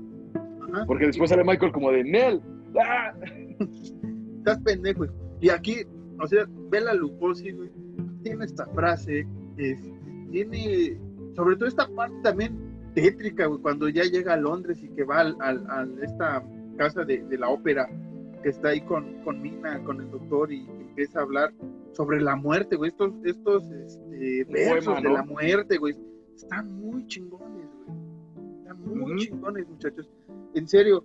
[0.87, 2.41] Porque después sale Michael como de, Nel,
[2.81, 3.13] ¡ah!
[4.47, 5.07] estás pendejo.
[5.41, 5.85] Y aquí,
[6.21, 7.71] o sea, Bela Lugosi, güey,
[8.23, 9.27] tiene esta frase,
[9.57, 9.91] es-
[10.31, 10.99] tiene,
[11.35, 12.57] sobre todo esta parte también
[12.95, 16.43] tétrica, güey, cuando ya llega a Londres y que va al, al- a esta
[16.77, 17.89] casa de, de la ópera,
[18.43, 21.53] que está ahí con, con Mina, con el doctor, y empieza a hablar
[21.93, 25.95] sobre la muerte, güey, estos, estos este, versos de la muerte, güey,
[26.35, 30.09] están muy chingones, güey, están muy chingones, muchachos,
[30.55, 31.05] en serio,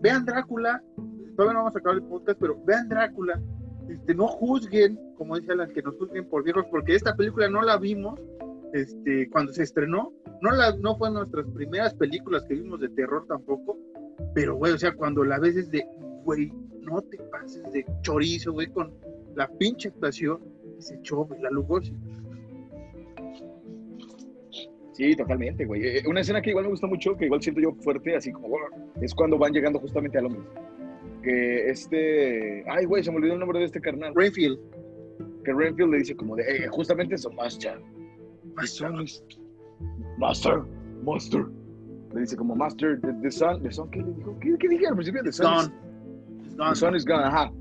[0.00, 0.82] vean Drácula,
[1.36, 3.40] todavía no vamos a acabar el podcast, pero vean Drácula,
[3.88, 7.62] este, no juzguen, como dice Alan, que nos juzguen por viejos, porque esta película no
[7.62, 8.20] la vimos
[8.72, 13.26] este, cuando se estrenó, no, la, no fue nuestras primeras películas que vimos de terror
[13.26, 13.78] tampoco,
[14.34, 15.84] pero, güey, o sea, cuando la ves es de,
[16.24, 18.92] güey, no te pases de chorizo, güey, con
[19.34, 20.40] la pinche actuación
[20.76, 21.94] que se echó, güey, la Lugosi.
[24.92, 25.84] Sí, totalmente, güey.
[25.86, 28.56] Eh, Una escena que igual me gusta mucho, que igual siento yo fuerte, así como,
[29.00, 30.42] es cuando van llegando justamente al hombre.
[31.22, 32.64] Que este.
[32.70, 34.12] Ay, güey, se me olvidó el nombre de este carnal.
[34.14, 34.58] Rainfield.
[35.44, 37.80] Que Renfield le dice como de, eh, justamente eso, Master.
[38.62, 38.82] Is-
[40.18, 40.62] Master,
[41.04, 41.46] Master.
[42.14, 44.38] Le dice como, Master, the, the sun, the sun, ¿qué le dijo?
[44.40, 45.22] ¿Qué, qué dije al principio?
[45.22, 45.62] The sun, Gone.
[45.64, 46.74] Is, It's the gone.
[46.76, 47.52] sun is gone, ajá.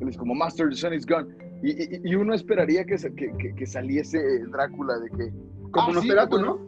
[0.00, 1.26] Le dice como, Master, the sun is gone.
[1.62, 5.32] Y, y, y uno esperaría que, que, que, que saliese Drácula de que...
[5.70, 6.60] Como ah, sí, Nosferatu, como- ¿no?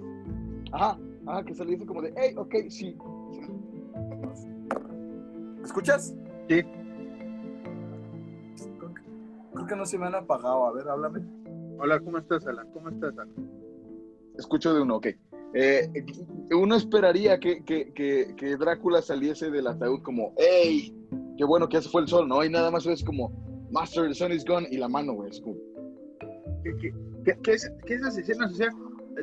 [0.72, 2.96] Ajá, ajá, que saliese como de, hey, ok, sí.
[5.58, 6.14] ¿Me escuchas?
[6.48, 6.62] Sí.
[9.52, 10.66] Creo que, no se me han apagado.
[10.66, 11.20] A ver, háblame.
[11.78, 12.70] Hola, ¿cómo estás, Alan?
[12.72, 13.50] ¿Cómo estás, Alan?
[14.38, 15.06] Escucho de uno, ok.
[15.54, 15.90] Eh,
[16.52, 20.94] uno esperaría que, que, que, que Drácula saliese del ataúd como, hey,
[21.38, 22.44] qué bueno que ya se fue el sol, ¿no?
[22.44, 23.32] Y nada más es como,
[23.70, 25.56] Master, the sun is gone, y la mano, güey, es como,
[27.42, 28.68] que es- esas escenas, o sea,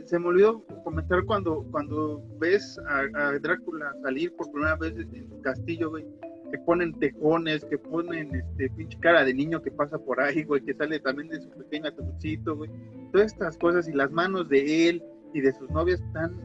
[0.06, 5.30] se me olvidó comentar cuando, cuando ves a, a Drácula salir por primera vez en
[5.30, 6.06] su castillo, güey,
[6.54, 10.62] que ponen tejones, que ponen este pinche cara de niño que pasa por ahí, güey,
[10.62, 12.70] que sale también de su pequeño ataúdcito, güey.
[13.12, 16.36] Todas estas cosas y las manos de él y de sus novias están,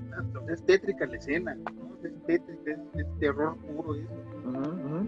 [0.50, 1.58] es tétrica la escena.
[2.02, 5.06] Es tétrica, es, terror puro eso.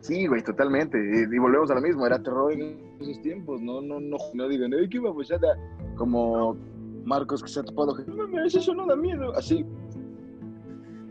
[0.00, 0.98] Sí, güey, totalmente.
[0.98, 4.74] Y, volvemos a lo mismo, era terror en esos tiempos, no, no, no, no digan,
[4.74, 5.56] "Ay, qué babosada",
[5.94, 6.56] como
[7.04, 9.64] Marcos que se ha topado, no eso no da miedo, así.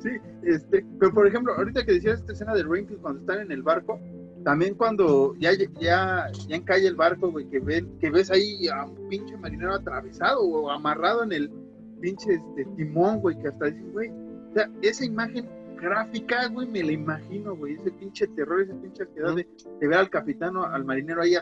[0.01, 0.09] Sí,
[0.43, 3.61] este, pero por ejemplo, ahorita que decías esta escena de Rainfield cuando están en el
[3.61, 3.99] barco,
[4.43, 8.85] también cuando ya, ya, ya encalle el barco, güey, que, ven, que ves ahí a
[8.85, 11.51] un pinche marinero atravesado o amarrado en el
[11.99, 15.47] pinche este, timón, güey, que hasta dicen, güey, o sea, esa imagen
[15.79, 19.47] gráfica, güey, me la imagino, güey, ese pinche terror, esa pinche ansiedad de,
[19.79, 21.35] de ver al capitán o al marinero ahí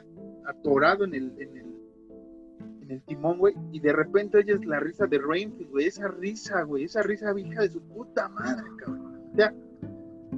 [0.45, 1.68] atorado en el, en el,
[2.89, 6.63] en el timón, güey, y de repente oyes la risa de Rainfield, güey, esa risa,
[6.63, 9.29] güey, esa risa hija de su puta madre, cabrón.
[9.31, 9.53] O sea,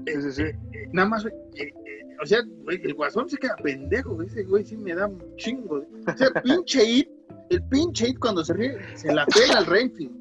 [0.08, 0.42] Sí, sí, sí.
[0.44, 4.28] eh, nada más, güey, eh, eh, o sea, güey, el guasón se queda pendejo, güey,
[4.28, 5.80] ese güey sí me da un chingo.
[5.80, 5.88] güey.
[6.08, 7.10] O sea, pinche It,
[7.50, 10.16] el pinche It cuando se ríe, se la pela al Rainfield.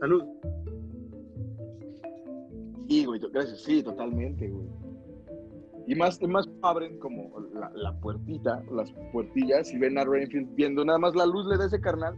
[0.00, 0.24] Salud.
[2.88, 4.66] Sí, güey, gracias, sí, totalmente, güey.
[5.86, 10.54] Y más, y más abren como la, la puertita, las puertillas y ven a Rainfield
[10.54, 12.14] viendo nada más la luz le da ese carnal.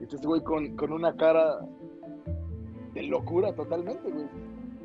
[0.00, 1.60] Y este güey con, con una cara
[2.94, 4.26] de locura totalmente, güey.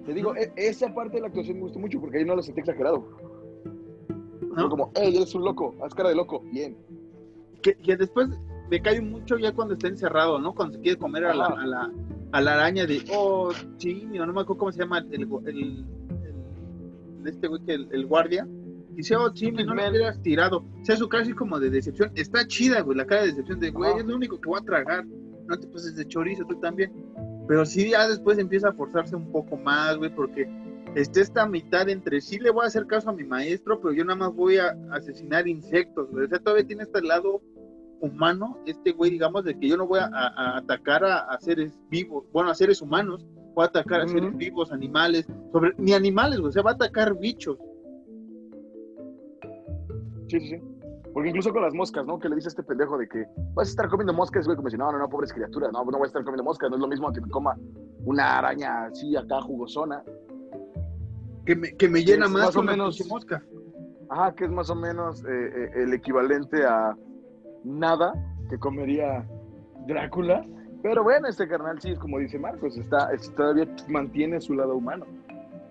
[0.06, 2.43] Te digo, e- esa parte de la actuación me gustó mucho porque ahí no lo
[2.43, 3.08] sentí exagerado.
[4.56, 4.70] ¿No?
[4.70, 6.78] como, hey, eres un loco, haz cara de loco, bien.
[7.64, 8.30] Que, que después
[8.70, 10.54] me cae mucho ya cuando está encerrado, ¿no?
[10.54, 11.91] Cuando se quiere comer a la, a la,
[12.34, 15.86] a la araña de, oh, sí, no me acuerdo cómo se llama el, el,
[17.24, 18.47] el- este güey que el, el guardia.
[18.95, 19.89] Dice, oh, sí, no Hitman.
[19.89, 20.59] hubieras tirado.
[20.59, 22.11] O sea, su cara así como de decepción.
[22.15, 24.65] Está chida, güey, la cara de decepción de, güey, es lo único que voy a
[24.65, 25.03] tragar.
[25.47, 26.91] No te pases de chorizo, tú también.
[27.47, 30.47] Pero sí, ya después empieza a forzarse un poco más, güey, porque
[30.95, 34.05] está esta mitad entre sí le voy a hacer caso a mi maestro, pero yo
[34.05, 36.26] nada más voy a asesinar insectos, güey.
[36.26, 37.41] O sea, todavía tiene este lado
[37.99, 41.39] humano, este güey, digamos, de que yo no voy a, a- a atacar a, a
[41.39, 45.93] seres vivos, bueno, a seres humanos, voy a atacar a seres vivos, animales, sobre, ni
[45.93, 47.58] animales, güey, o sea, va a atacar bichos.
[50.28, 50.62] Sí, sí, sí.
[51.14, 52.18] Porque incluso con las moscas, ¿no?
[52.18, 54.70] Que le dice a este pendejo de que vas a estar comiendo moscas, güey, como
[54.70, 56.82] si no, no, no, pobres criaturas, no, no voy a estar comiendo moscas, no es
[56.82, 57.56] lo mismo que me coma
[58.06, 60.04] una araña así acá jugosona.
[61.45, 63.43] Que me, que me llena más, más o menos- mosca.
[64.10, 66.95] Ajá, que es más o menos eh, eh, el equivalente a
[67.64, 68.14] nada
[68.49, 69.28] que comería
[69.88, 70.43] Drácula.
[70.84, 74.76] Pero bueno, este carnal sí, es como dice Marcos, está, es- todavía mantiene su lado
[74.76, 75.06] humano.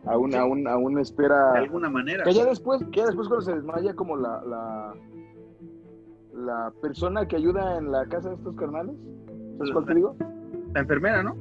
[0.06, 0.36] Aún, Sí.
[0.38, 1.52] aún, aún De espera.
[1.52, 2.24] alguna manera.
[2.24, 4.94] Que ya después, que ya después cuando se desmaya como la, la,
[6.34, 8.96] la persona que ayuda en la casa de estos carnales.
[9.58, 10.16] ¿Sabes cuál te digo?
[10.74, 11.36] La enfermera, ¿no?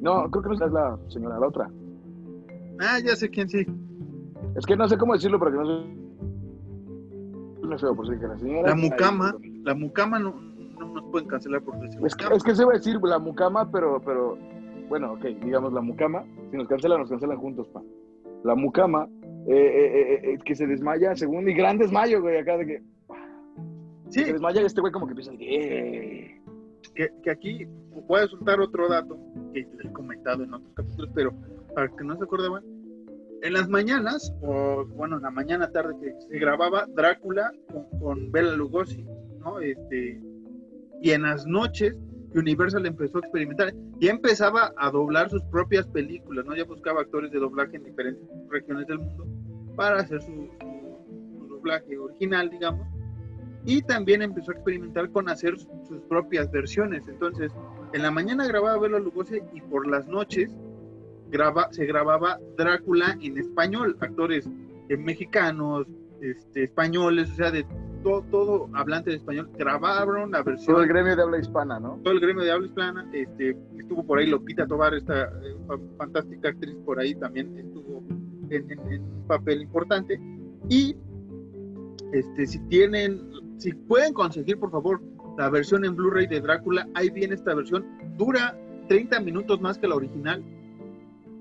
[0.00, 1.70] No, creo que no es la señora, la otra.
[2.80, 3.66] Ah, ya sé quién sí.
[4.56, 5.96] Es que no sé cómo decirlo para que no se...
[7.66, 8.68] No feo, por si dije la señora.
[8.70, 9.34] La mucama,
[9.64, 10.34] la mucama no,
[10.78, 13.18] no nos pueden cancelar por decir Es que, es que se va a decir la
[13.18, 14.38] mucama, pero, pero,
[14.88, 17.82] bueno, ok, digamos la mucama, si nos cancelan, nos cancelan juntos, pa.
[18.44, 19.08] La mucama,
[19.46, 22.82] eh, eh, eh, eh, que se desmaya, según, y gran desmayo, güey, acá de que
[24.10, 26.40] Sí, se desmaya este güey como que empieza eh.
[26.94, 27.66] que, que aquí
[28.06, 29.18] voy a soltar otro dato
[29.52, 31.32] que he comentado en otros capítulos, pero
[31.74, 32.62] para que no se acuerden,
[33.42, 38.32] en las mañanas, o bueno, en la mañana tarde que se grababa Drácula con, con
[38.32, 39.04] Bela Lugosi,
[39.40, 39.60] ¿no?
[39.60, 40.20] Este,
[41.02, 41.94] y en las noches
[42.34, 46.54] Universal empezó a experimentar, ya empezaba a doblar sus propias películas, ¿no?
[46.54, 49.26] Ya buscaba actores de doblaje en diferentes regiones del mundo
[49.74, 52.86] para hacer su, su- su doblaje original, digamos.
[53.64, 57.08] Y también empezó a experimentar con hacer su- sus propias versiones.
[57.08, 57.52] Entonces,
[57.94, 60.54] en la mañana grababa Bela Lugosi y por las noches
[61.30, 64.48] graba, se grababa Drácula en español, actores
[64.88, 65.86] eh, mexicanos,
[66.20, 67.64] este, españoles, o sea, de
[68.06, 71.98] todo, todo hablante de español, grabaron la versión Todo el gremio de habla hispana, ¿no?
[72.04, 75.78] todo el gremio de habla hispana, este, estuvo por ahí Lopita Tobar, esta eh, fa-
[75.98, 78.02] fantástica actriz por ahí también estuvo
[78.50, 80.20] en, en- en un papel importante.
[80.68, 80.96] Y
[82.12, 83.28] este, si tienen,
[83.58, 85.00] si pueden conseguir por favor
[85.36, 87.84] la versión en Blu-ray de Drácula, ahí viene esta versión,
[88.16, 88.56] dura
[88.88, 90.44] 30 minutos más que la original.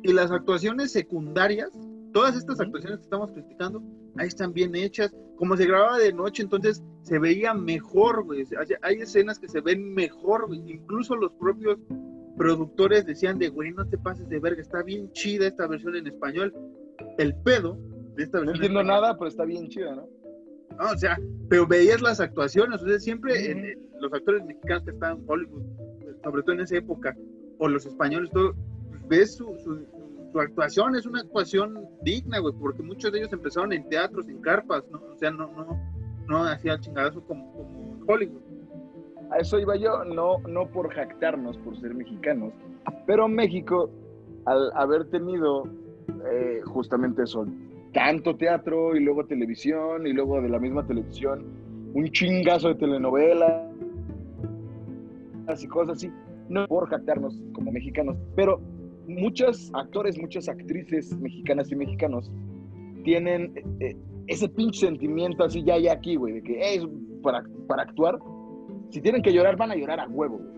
[0.03, 1.69] Y las actuaciones secundarias,
[2.11, 3.81] todas estas actuaciones que estamos criticando,
[4.17, 5.15] ahí están bien hechas.
[5.37, 8.45] Como se grababa de noche, entonces se veía mejor, güey.
[8.81, 10.61] Hay escenas que se ven mejor, güey.
[10.71, 11.77] Incluso los propios
[12.37, 16.07] productores decían de, güey, no te pases de verga, está bien chida esta versión en
[16.07, 16.53] español.
[17.17, 17.77] El pedo
[18.15, 18.47] de esta No versión.
[18.47, 20.07] en entiendo español- nada, pero está bien chido, ¿no?
[20.77, 21.17] no, o sea,
[21.49, 25.63] pero veías las actuaciones, o sea, siempre en los actores mexicanos que estaban en Hollywood,
[26.23, 27.15] sobre todo en esa época,
[27.59, 28.53] o los españoles, todo,
[28.89, 29.85] pues, ves su, su-
[30.35, 34.41] su actuación, es una actuación digna, güey, porque muchos de ellos empezaron en teatros, en
[34.41, 34.99] carpas, ¿no?
[35.13, 35.79] O sea, no, no,
[36.27, 38.41] no hacían chingadazo como, como Hollywood.
[39.31, 42.51] A eso iba yo, no, no por jactarnos, por ser mexicanos,
[43.07, 43.89] pero México,
[44.43, 45.69] al haber tenido
[46.29, 47.47] eh, justamente eso,
[47.93, 51.45] tanto teatro y luego televisión y luego de la misma televisión,
[51.93, 53.71] un chingazo de telenovelas
[55.63, 56.11] y cosas así,
[56.49, 58.59] no por jactarnos como mexicanos, pero
[59.07, 62.31] muchos actores, muchas actrices mexicanas y mexicanos
[63.03, 63.95] tienen eh,
[64.27, 66.87] ese pinche sentimiento así ya y aquí, güey, de que "Ey,
[67.21, 68.19] para, para actuar
[68.89, 70.55] si tienen que llorar, van a llorar a huevo, güey.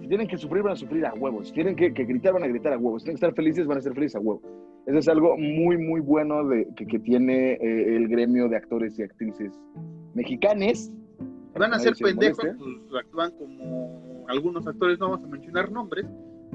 [0.00, 1.44] Si tienen que sufrir, van a sufrir a huevo.
[1.44, 2.98] Si tienen que, que gritar, van a gritar a huevo.
[2.98, 4.42] Si tienen que estar felices, van a estar felices a huevo.
[4.86, 8.98] Eso es algo muy, muy bueno de, que, que tiene eh, el gremio de actores
[8.98, 9.52] y actrices
[10.14, 10.92] mexicanes.
[11.56, 12.44] Van a ser se pendejos,
[12.88, 16.06] pues actúan como algunos actores, no vamos a mencionar nombres,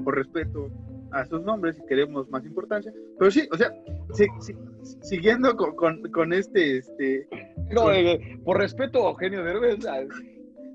[0.02, 0.70] por respeto
[1.12, 2.92] a sus nombres y queremos más importancia.
[3.18, 3.72] Pero sí, o sea,
[4.14, 4.56] si- si-
[5.02, 7.28] siguiendo con, con- con este, este,
[7.72, 10.08] No, eh, por respeto a Eugenio Derbez, ¿sabes?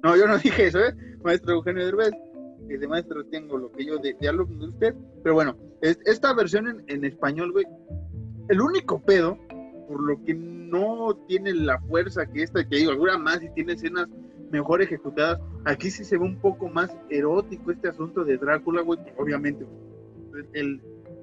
[0.04, 0.96] no, yo no dije eso, ¿eh?
[1.24, 2.12] Maestro Eugenio Derbez,
[2.68, 6.34] de maestro tengo lo que yo de, de alumno de usted, pero bueno, es- esta
[6.34, 7.66] versión en, en español, güey,
[8.50, 9.38] el único pedo,
[9.88, 13.74] por lo que no tiene la fuerza que esta, que digo, alguna más y tiene
[13.74, 14.08] escenas
[14.52, 19.00] mejor ejecutadas, aquí sí se ve un poco más erótico este asunto de Drácula, güey,
[19.18, 19.66] obviamente,
[20.54, 20.82] el,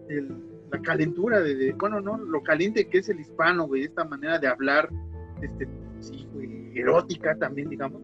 [0.09, 0.37] el-
[0.71, 4.39] la calentura de, de- bueno, no, lo caliente que es el hispano, güey, esta manera
[4.39, 4.91] de hablar,
[5.41, 5.67] este,
[6.01, 8.03] sí, güey, erótica también, digamos.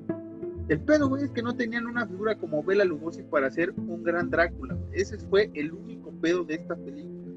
[0.68, 4.02] El pedo, güey, es que no tenían una figura como Bela Lugosi para hacer un
[4.02, 4.78] gran Drácula.
[4.92, 7.34] Ese fue el único pedo de esta película.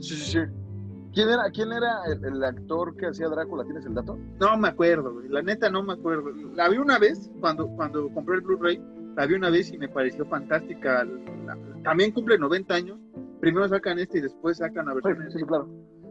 [0.00, 0.38] Sí, sí, sí.
[1.14, 3.64] ¿Quién era, quién era el, el actor que hacía Drácula?
[3.64, 4.18] ¿Tienes el dato?
[4.40, 5.28] No me acuerdo, güey.
[5.30, 6.32] La neta no me acuerdo.
[6.54, 8.82] La vi una vez cuando, cuando compré el Blu-ray.
[9.16, 11.04] La vi una vez y me pareció fantástica.
[11.04, 12.98] La- también cumple 90 años.
[13.40, 15.68] Primero sacan este y después sacan la versión en, Sí, sí, claro.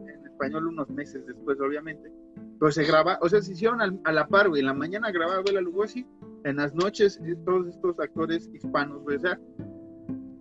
[0.08, 2.10] en español unos meses después, obviamente.
[2.58, 4.60] Pero se graba, o sea, se hicieron al- a la par, güey.
[4.60, 6.06] En la mañana grababa Bela Lugosi,
[6.44, 9.16] en las noches eh, todos estos actores hispanos, güey.
[9.16, 9.38] O sea,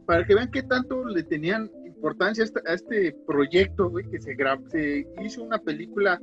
[0.05, 4.35] para que vean qué tanto le tenían importancia a este, este proyecto, güey, que se,
[4.37, 6.21] gra- se hizo una película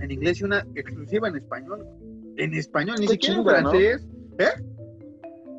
[0.00, 1.86] en inglés y una exclusiva en español.
[2.36, 3.70] En español, ni Qué siquiera en chinga, ¿no?
[3.70, 4.06] francés.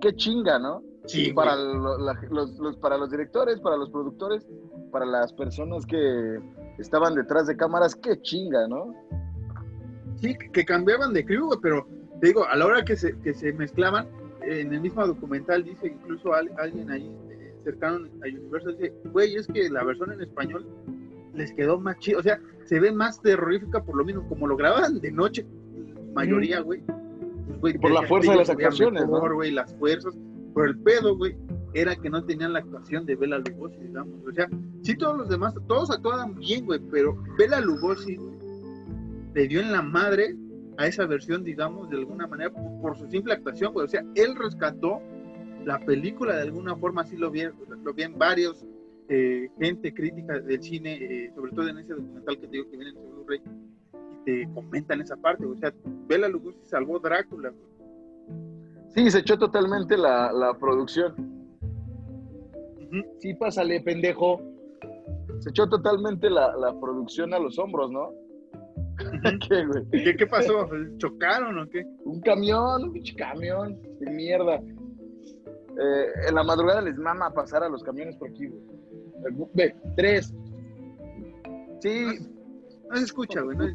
[0.01, 0.83] Qué chinga, ¿no?
[1.05, 1.77] Sí, para, güey.
[1.77, 4.45] lo- la- los, los- para los directores, para los productores,
[4.91, 6.39] para las personas que
[6.77, 8.93] estaban detrás de cámaras, qué chinga, ¿no?
[10.17, 11.87] Sí, que- cambiaban de crew, pero
[12.19, 14.07] te digo, a la hora que se, que se mezclaban,
[14.43, 19.35] en el mismo documental dice incluso al- alguien ahí eh, cercano a Universal, dice, güey,
[19.35, 20.65] es que la versión en español
[21.33, 24.55] les quedó más chido, o sea, se ve más terrorífica por lo mismo, como lo
[24.57, 25.45] grababan de noche,
[26.13, 26.83] mayoría, güey.
[27.61, 29.13] Güey, por la fuerza de las actuaciones, ¿no?
[29.13, 30.13] mejor, güey, las fuerzas,
[30.53, 31.35] pero el pedo, güey,
[31.73, 34.49] era que no tenían la actuación de Bela Lugosi, digamos, o sea,
[34.81, 38.17] sí todos los demás, todos actuaban bien, güey, pero Bela Lugosi,
[39.33, 40.35] le dio en la madre
[40.77, 43.85] a esa versión, digamos, de alguna manera, por, por su simple actuación, güey.
[43.85, 45.01] O sea, él rescató
[45.65, 47.43] la película de alguna forma, así lo vi,
[47.83, 48.65] lo vi en varios,
[49.09, 52.77] eh, gente crítica del cine, eh, sobre todo en ese documental que te digo que
[52.77, 53.41] viene en Blu-ray,
[54.21, 55.73] y te comentan esa parte, o sea,
[56.07, 57.71] Bela Lugosi salvó Drácula, güey.
[58.89, 61.13] Sí, se echó totalmente la, la producción.
[62.77, 63.03] Ujú.
[63.19, 64.41] Sí, pásale, pendejo.
[65.39, 68.11] se echó totalmente la, la producción a los hombros, ¿no?
[69.49, 70.03] ¿Qué, güey?
[70.03, 70.67] ¿Qué, ¿Qué pasó?
[70.97, 71.85] ¿Chocaron o qué?
[72.05, 74.55] Un camión, un pinche camión, de mierda.
[74.57, 78.61] Eh, en la madrugada les mama pasar a los camiones por aquí, güey.
[78.61, 80.33] Eh, Ve, tres.
[81.79, 82.05] Sí,
[82.89, 83.57] No se escucha, güey.
[83.57, 83.65] no.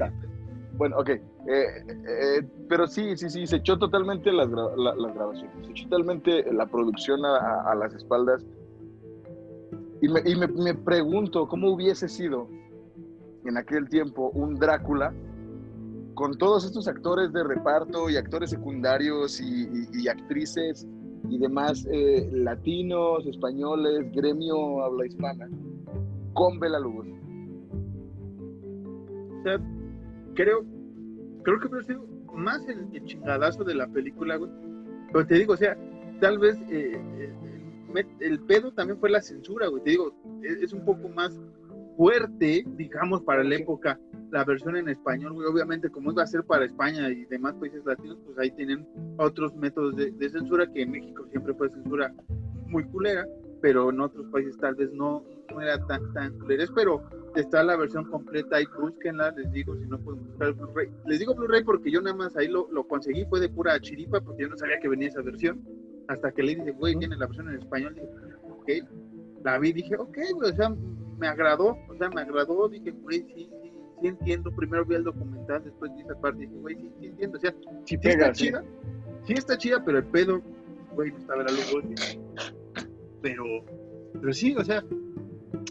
[0.76, 1.08] Bueno, ok.
[1.08, 5.70] Eh, eh, pero sí, sí, sí, se echó totalmente las, gra- la- las grabaciones, se
[5.72, 8.44] echó totalmente la producción a, a- las espaldas.
[10.02, 12.48] Y, me, y me- me pregunto cómo hubiese sido
[13.44, 15.14] en aquel tiempo un Drácula
[16.14, 20.86] con todos estos actores de reparto y actores secundarios y, y- y actrices
[21.28, 25.48] y demás eh, latinos, españoles, gremio habla hispana,
[26.34, 27.14] con Bela Lugosi.
[30.37, 30.64] Creo,
[31.43, 34.51] creo que hubiera sido más el, el chingadazo de la película, güey.
[35.12, 35.76] Pero te digo, o sea,
[36.20, 39.82] tal vez eh, eh, el, pedo también fue la censura, güey.
[39.82, 41.41] Te digo, es, es un poco más
[41.97, 43.99] fuerte, digamos, para la época,
[44.30, 45.49] la versión en español, güey.
[45.49, 49.57] Obviamente, como iba a ser para España y demás países latinos, pues ahí tienen otros
[49.57, 52.12] métodos de, de censura, que en México siempre fue censura
[52.66, 53.24] muy culera,
[53.66, 56.64] pero en otros países tal vez no, no era tan, tan culera.
[56.72, 57.02] Pero
[57.34, 60.88] está la versión completa y búsquenla, les digo, si no pueden buscar el Blu-ray.
[61.06, 64.20] Les digo Blu-ray porque yo nada más ahí lo, lo conseguí, fue de pura chiripa,
[64.20, 65.66] porque yo no sabía que venía esa versión.
[66.06, 68.06] Hasta que le dije, güey, tiene la versión en español, dije,
[68.50, 68.88] ok.
[69.44, 70.72] La vi, dije, ok, güey, o sea,
[71.18, 74.52] me agradó, o sea, me agradó, dije, güey, sí, sí, sí entiendo.
[74.54, 77.52] Primero vi el documental, después vi esa parte, dije, güey, sí, sí entiendo, o sea,
[77.84, 78.44] Sí, sí está sí.
[78.44, 78.64] chida,
[79.24, 80.40] sí está chida, pero el pedo,
[80.94, 81.82] güey, no estaba la luz,
[83.26, 83.64] pero,
[84.20, 84.84] pero sí, o sea,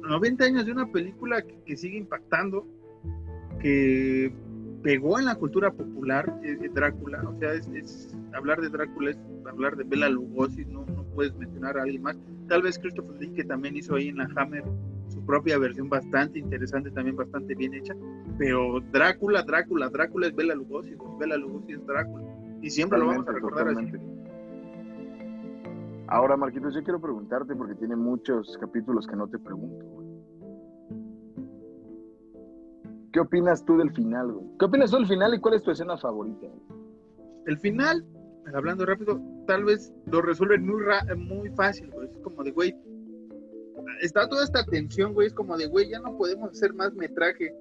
[0.08, 2.68] 90 años de una película que, sigue impactando,
[3.62, 4.34] que
[4.84, 9.18] pegó en la cultura popular, eh, eh, Drácula, o sea, es, hablar de Drácula es
[9.50, 12.18] hablar de Bela Lugosi, no, no puedes mencionar a alguien más,
[12.50, 14.66] tal vez Christopher Lee, que también hizo ahí en la Hammer
[15.08, 17.96] su propia versión bastante interesante, también bastante bien hecha,
[18.38, 22.26] pero Drácula, Drácula, Drácula es Bela Lugosi, Bela Lugosi es Drácula,
[22.62, 24.15] y siempre lo vamos a Totalmente, recordar así.
[26.08, 29.86] Ahora, Marquitos, yo quiero preguntarte porque tiene muchos capítulos que no te pregunto.
[33.12, 34.46] ¿Qué opinas tú del final, güey?
[34.60, 36.48] ¿Qué opinas tú del final y cuál es tu escena favorita?
[37.48, 38.06] El final,
[38.54, 42.10] hablando rápido, tal vez lo resuelven muy, ra- muy fácil, güey.
[42.10, 42.76] Es como de, güey,
[44.02, 45.28] está toda esta tensión, güey.
[45.28, 47.54] Es como de, güey, ya no podemos hacer más metraje.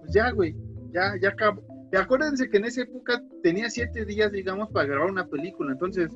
[0.00, 0.54] Pues ya, güey,
[0.92, 1.62] ya, ya acabó.
[1.90, 5.72] Y acuérdense que en esa época tenía siete días, digamos, para grabar una película.
[5.72, 6.10] Entonces,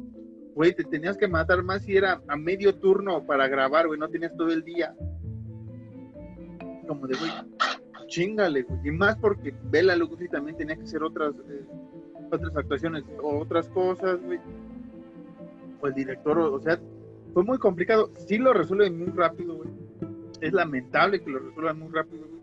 [0.54, 3.98] güey, te tenías que matar más si era a medio turno para grabar, güey.
[3.98, 4.94] No tenías todo el día.
[6.86, 7.30] Como de, güey,
[8.06, 8.80] chingale, güey.
[8.84, 11.64] Y más porque Bela Lugosi también tenía que hacer otras, eh,
[12.30, 14.38] otras actuaciones o otras cosas, güey.
[15.80, 16.78] O el director, o, o sea,
[17.32, 18.10] fue muy complicado.
[18.26, 19.70] Sí lo resuelven muy rápido, güey.
[20.40, 22.41] Es lamentable que lo resuelvan muy rápido, güey.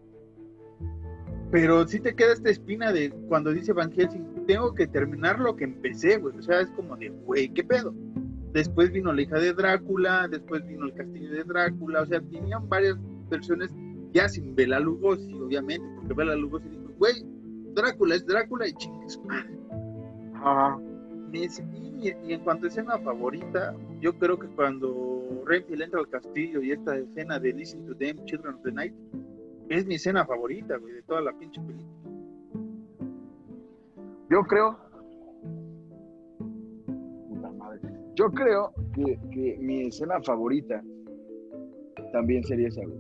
[1.52, 5.56] Pero sí te queda esta espina de cuando dice Van Helsing, tengo que terminar lo
[5.56, 6.38] que empecé, güey.
[6.38, 7.94] O sea, es como de, güey, ¿qué pedo?
[8.54, 12.68] Después vino la hija de Drácula, después vino el castillo de Drácula, o sea, tenían
[12.68, 12.98] varias
[13.30, 13.72] versiones
[14.12, 17.24] ya sin Bela Lugosi, obviamente, porque Bela Lugosi dijo, güey,
[17.76, 19.58] Drácula es Drácula y chingue su madre.
[21.32, 21.64] Me dice,
[22.02, 26.62] Y, y en cuanto a escena favorita, yo creo que cuando Renfield entra al castillo
[26.62, 28.94] y esta escena de Listen to Them, Children of the Night,
[29.70, 32.00] es mi escena favorita, güey, de toda la pinche película.
[34.30, 34.78] Yo creo.
[37.30, 37.80] Puta madre.
[38.16, 40.84] Yo creo que, que mi escena favorita
[42.12, 43.00] también sería esa, güey.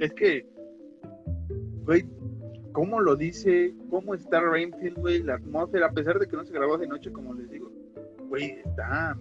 [0.00, 0.46] Es que,
[1.84, 2.04] güey,
[2.72, 6.52] cómo lo dice, cómo está Rainfield, güey, la atmósfera, a pesar de que no se
[6.52, 7.70] grabó de noche, como les digo,
[8.28, 9.16] güey, está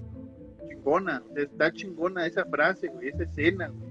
[0.68, 3.83] chingona, está chingona esa frase, güey, esa escena, güey.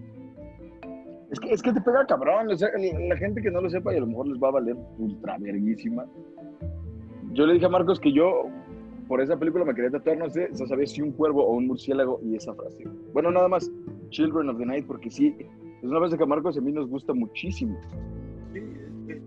[1.32, 2.48] Es que, es que te pega cabrón.
[2.50, 2.68] O sea,
[3.08, 5.36] la, gente que no lo sepa y a lo mejor les va a valer ultra
[5.38, 6.04] verguísima.
[7.32, 8.44] Yo le dije a Marcos que yo
[9.08, 11.66] por esa película me quería tatuar, no sé, no sabía si un cuervo o un
[11.66, 12.84] murciélago y esa frase.
[13.12, 13.70] Bueno, nada más
[14.10, 15.34] Children of the Night, porque sí,
[15.82, 17.78] es una frase que a Marcos y a mí nos gusta muchísimo.
[18.52, 19.20] Sí, es que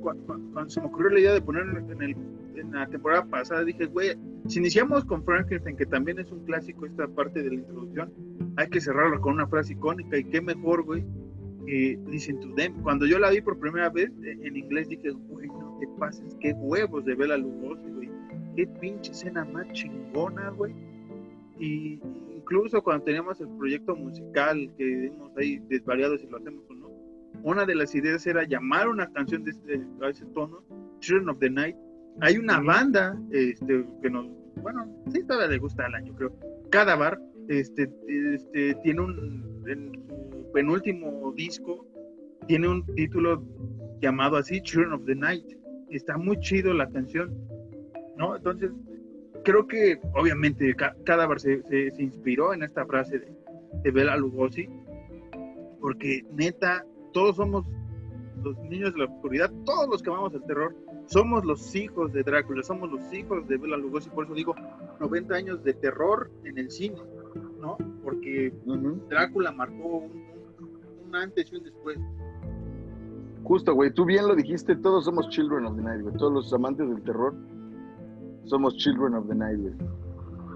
[0.00, 2.16] cu- cu- cuando se me ocurrió la idea de poner en, el,
[2.56, 4.10] en la temporada pasada, dije, güey,
[4.46, 8.12] si iniciamos con Frankenstein, que también es un clásico esta parte de la introducción,
[8.56, 11.04] hay que cerrarlo con una frase icónica y qué mejor, güey,
[11.66, 12.82] que Listen to Them.
[12.82, 16.36] Cuando yo la vi por primera vez eh, en inglés, dije, güey, no te pases,
[16.40, 18.10] qué huevos de Bela Lugosi, güey,
[18.56, 20.74] qué pinche escena más chingona, güey.
[21.58, 22.00] Y
[22.34, 26.88] incluso cuando teníamos el proyecto musical que dimos ahí desvariado si lo hacemos o no,
[27.42, 30.62] una de las ideas era llamar una canción de este, a ese tono,
[31.00, 31.76] Children of the Night.
[32.20, 34.26] Hay una banda este, que nos,
[34.62, 36.32] bueno, sí, todavía le gusta al año, creo.
[36.70, 41.86] Cada bar Este, este tiene un en su penúltimo disco
[42.46, 43.42] tiene un título
[44.00, 45.46] llamado así Children of the Night.
[45.90, 47.36] Está muy chido la canción,
[48.16, 48.36] ¿no?
[48.36, 48.70] Entonces
[49.44, 50.74] creo que obviamente
[51.04, 53.32] Cadáver se, se, se, inspiró en esta frase de,
[53.82, 54.68] de Bela Lugosi,
[55.80, 57.66] porque neta todos somos
[58.42, 60.74] los niños de la oscuridad, todos los que amamos el terror,
[61.06, 64.54] somos los hijos de Drácula, somos los hijos de Bela Lugosi, por eso digo
[65.00, 66.96] 90 años de terror en el cine,
[67.60, 67.76] ¿no?
[68.02, 68.52] Porque
[69.08, 70.29] Drácula marcó un,
[71.10, 71.98] un, antes y un después.
[73.44, 76.52] Justo, güey, tú bien lo dijiste, todos somos children of the night, güey, todos los
[76.52, 77.34] amantes del terror
[78.44, 79.74] somos children of the night, güey.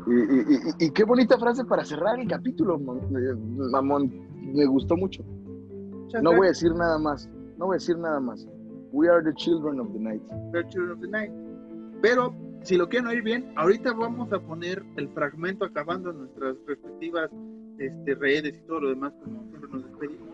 [0.06, 4.12] Y, y, y, qué bonita frase para cerrar el capítulo, mamón.
[4.52, 5.24] Me gustó mucho.
[6.22, 7.28] No voy a decir nada más.
[7.56, 8.46] No voy a decir nada más.
[8.92, 10.22] We are the children of the night.
[10.52, 11.32] The children of the night.
[12.02, 17.30] Pero si lo quieren oír bien, ahorita vamos a poner el fragmento acabando nuestras respectivas
[17.78, 20.33] este, redes y todo lo demás, como siempre nos despedimos.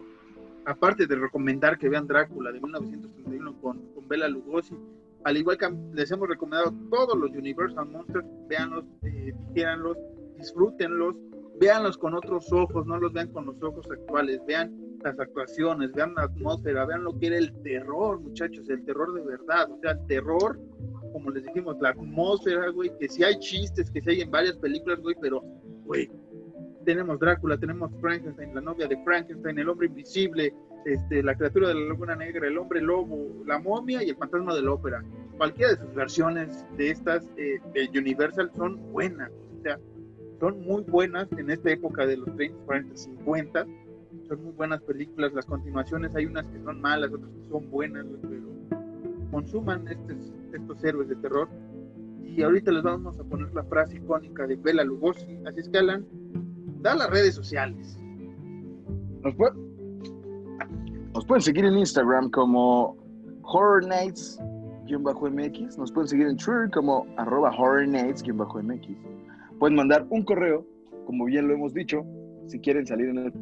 [0.71, 4.77] Aparte de recomendar que vean Drácula de 1931 con, con Bela Lugosi,
[5.25, 9.35] al igual que les hemos recomendado todos los Universal Monsters, véanlos, eh,
[10.39, 11.17] disfrútenlos,
[11.59, 16.15] véanlos con otros ojos, no los vean con los ojos actuales, vean las actuaciones, vean
[16.15, 19.91] la atmósfera, vean lo que era el terror, muchachos, el terror de verdad, o sea,
[19.91, 20.57] el terror,
[21.13, 24.57] como les dijimos, la atmósfera, güey, que si hay chistes, que si hay en varias
[24.59, 25.43] películas, güey, pero,
[25.85, 26.09] güey,
[26.85, 30.55] tenemos Drácula, tenemos Frankenstein, la novia de Frankenstein, el hombre invisible,
[30.85, 34.55] este, la criatura de la laguna negra, el hombre lobo, la momia y el fantasma
[34.55, 35.05] de la ópera.
[35.37, 39.79] Cualquiera de sus versiones de estas eh, de Universal son buenas, o sea,
[40.41, 43.67] son muy buenas en esta época de los 30, 40, 50.
[44.27, 45.35] Son muy buenas películas.
[45.35, 48.49] Las continuaciones hay unas que son malas, otras que son buenas, pero
[49.31, 51.49] consuman estos, estos héroes de terror.
[52.25, 55.39] Y ahorita les vamos a poner la frase icónica de Bela Lugosi.
[55.47, 56.07] Así es que, Alan,
[56.83, 57.99] da las redes sociales.
[59.23, 59.35] Nos,
[61.27, 62.97] pueden seguir en Instagram como
[63.43, 65.79] Horror Nights-MX.
[65.79, 68.97] Nos pueden seguir en Twitter como arroba Horror Nights-MX
[69.59, 70.67] Pueden mandar un correo,
[71.07, 72.05] como bien lo hemos dicho,
[72.47, 73.33] si quieren salir en el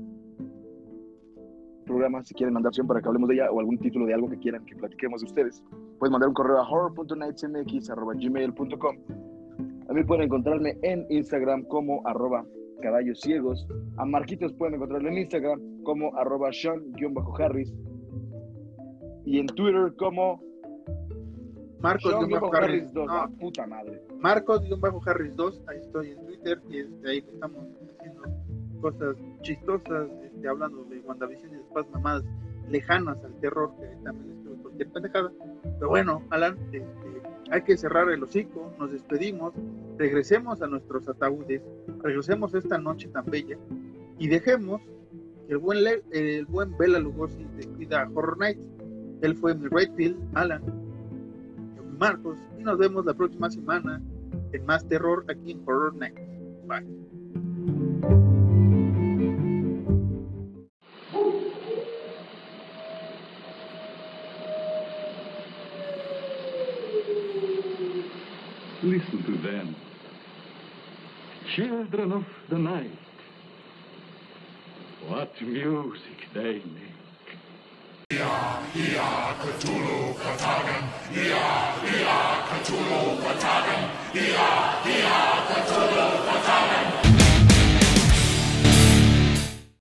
[1.87, 4.29] programa, si quieren mandar opción para que hablemos de ella o algún título de algo
[4.29, 5.63] que quieran que platiquemos de ustedes,
[5.99, 8.97] pueden mandar un correo a horror.nightsmx.gmail.com.
[9.95, 12.45] Mí pueden encontrarme en Instagram como arroba
[12.81, 13.67] caballos ciegos.
[13.97, 17.73] A Marquitos pueden encontrarlo en Instagram como arroba Sean-Harris.
[19.25, 20.43] Y en Twitter como
[21.81, 23.07] Marcos-Harris 2.
[23.07, 23.31] No.
[23.39, 24.03] puta madre.
[24.19, 27.65] Marcos-Harris 2, ahí estoy en Twitter y este, ahí estamos
[27.99, 28.23] haciendo
[28.81, 32.23] cosas chistosas, este, hablando de WandaVision y después más
[32.69, 35.33] lejanas al terror, que también estuvo cualquier pendejada.
[35.79, 36.85] Pero bueno, Alan, este,
[37.51, 39.55] hay que cerrar el hocico, nos despedimos,
[39.97, 41.63] regresemos a nuestros ataúdes,
[42.03, 43.57] regresemos esta noche tan bella
[44.19, 44.81] y dejemos
[45.47, 45.79] que el buen,
[46.11, 48.61] el buen Bela Lugosi despida a Horror Nights.
[49.23, 50.63] Él fue mi Redfield, Alan,
[51.99, 54.01] Marcos y nos vemos la próxima semana
[54.53, 56.17] en más terror aquí en Horror Night.
[56.67, 57.18] Bye.
[68.89, 69.77] Listen to them.
[71.55, 72.91] Children of the night.
[75.07, 77.29] What music they make.
[78.11, 80.85] Ia, ia, Cthulhu, Katagan.
[81.15, 82.19] Ia, ia,
[82.49, 83.91] Cthulhu, Katagan.
[84.15, 84.49] Ia,
[84.89, 85.19] ia,
[85.51, 87.08] Cthulhu, Katagan.